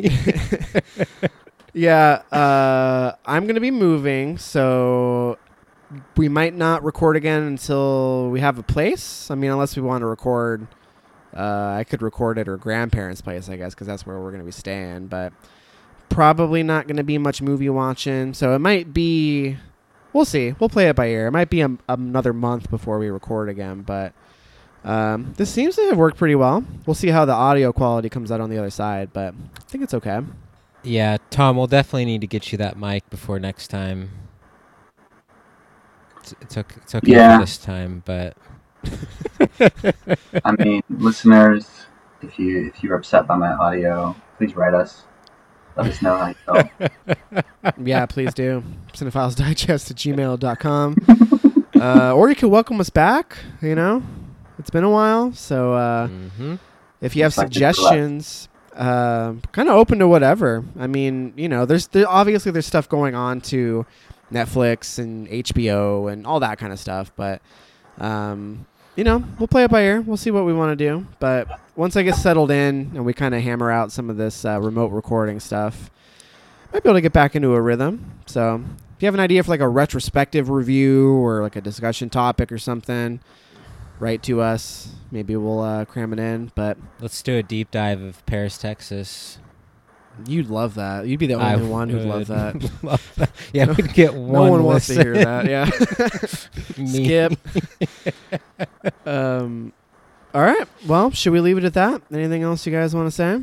[1.74, 2.22] yeah.
[2.32, 5.36] Uh, I'm gonna be moving, so
[6.16, 9.30] we might not record again until we have a place.
[9.30, 10.66] I mean, unless we want to record.
[11.34, 14.44] Uh, I could record at her grandparents' place, I guess, because that's where we're gonna
[14.44, 15.06] be staying.
[15.06, 15.32] But
[16.12, 19.56] probably not going to be much movie watching, so it might be.
[20.12, 20.54] We'll see.
[20.58, 21.28] We'll play it by ear.
[21.28, 24.12] It might be a, another month before we record again, but
[24.84, 26.64] um, this seems to have worked pretty well.
[26.86, 29.82] We'll see how the audio quality comes out on the other side, but I think
[29.82, 30.20] it's okay.
[30.82, 34.10] Yeah, Tom, we'll definitely need to get you that mic before next time.
[36.22, 37.38] It's, it's okay, it's okay Yeah.
[37.38, 38.36] for this time, but
[40.44, 41.68] I mean, listeners,
[42.22, 45.02] if you if you're upset by my audio, please write us.
[45.76, 47.44] Let us know how you felt.
[47.82, 48.62] yeah, please do.
[48.92, 50.96] Cinephilesdigest at gmail.com.
[51.80, 54.02] uh, or you can welcome us back, you know?
[54.58, 56.58] It's been a while, so uh, mhm.
[57.00, 60.62] if you have Like suggestions, uh, kind of open to whatever.
[60.78, 63.86] I mean, you know, there's there, obviously there's stuff going on to
[64.32, 67.42] Netflix and HBO and all that kind of stuff, but
[67.98, 70.00] um, you know, we'll play it by ear.
[70.00, 71.06] We'll see what we want to do.
[71.18, 74.44] But once I get settled in and we kind of hammer out some of this
[74.44, 75.90] uh, remote recording stuff,
[76.72, 78.12] might be able to get back into a rhythm.
[78.26, 78.62] So
[78.96, 82.50] if you have an idea for like a retrospective review or like a discussion topic
[82.50, 83.20] or something,
[83.98, 84.94] write to us.
[85.10, 86.50] Maybe we'll uh, cram it in.
[86.54, 89.38] But let's do a deep dive of Paris, Texas.
[90.26, 91.06] You'd love that.
[91.06, 92.54] You'd be the I only one who'd love that.
[92.82, 93.30] love that.
[93.52, 94.32] Yeah, we'd get one.
[94.32, 95.46] no one wants to hear that.
[95.46, 95.70] Yeah.
[96.86, 97.38] Skip.
[99.06, 99.72] um.
[100.34, 100.66] All right.
[100.86, 102.02] Well, should we leave it at that?
[102.12, 103.42] Anything else you guys want to say?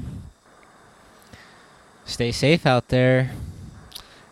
[2.06, 3.32] Stay safe out there.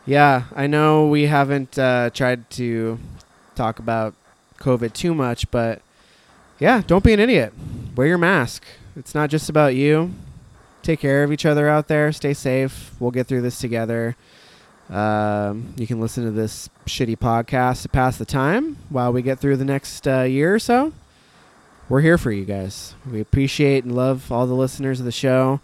[0.07, 2.97] Yeah, I know we haven't uh, tried to
[3.55, 4.15] talk about
[4.57, 5.81] COVID too much, but
[6.59, 7.53] yeah, don't be an idiot.
[7.95, 8.64] Wear your mask.
[8.95, 10.14] It's not just about you.
[10.88, 12.14] Take care of each other out there.
[12.14, 12.93] Stay safe.
[12.97, 14.15] We'll get through this together.
[14.89, 19.38] Um, you can listen to this shitty podcast to pass the time while we get
[19.38, 20.93] through the next uh, year or so.
[21.89, 22.95] We're here for you guys.
[23.05, 25.59] We appreciate and love all the listeners of the show.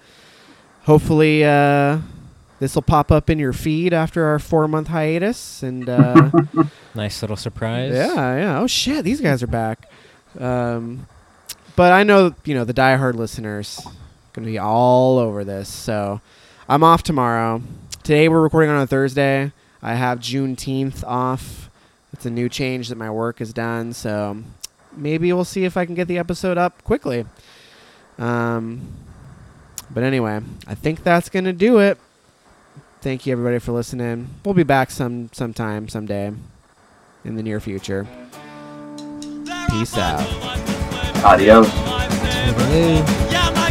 [0.82, 2.00] Hopefully, uh,
[2.60, 5.64] this will pop up in your feed after our four month hiatus.
[5.64, 6.32] And uh,
[6.96, 7.94] Nice little surprise.
[7.94, 8.60] yeah, yeah.
[8.60, 9.90] Oh shit, these guys are back.
[10.38, 11.08] Um,
[11.78, 13.80] but I know you know the diehard listeners
[14.34, 15.70] gonna be all over this.
[15.70, 16.20] So
[16.68, 17.62] I'm off tomorrow.
[18.04, 19.52] Today we're recording on a Thursday.
[19.82, 21.70] I have Juneteenth off.
[22.12, 23.94] It's a new change that my work has done.
[23.94, 24.44] So
[24.96, 27.26] maybe we'll see if I can get the episode up quickly.
[28.18, 28.94] Um,
[29.90, 31.98] but anyway, I think that's gonna do it.
[33.02, 34.30] Thank you everybody for listening.
[34.44, 36.32] We'll be back some sometime someday
[37.26, 38.08] in the near future.
[39.70, 40.22] Peace out.
[41.24, 41.68] Adios.
[41.68, 43.32] Toodaloo.
[43.32, 43.63] Yeah,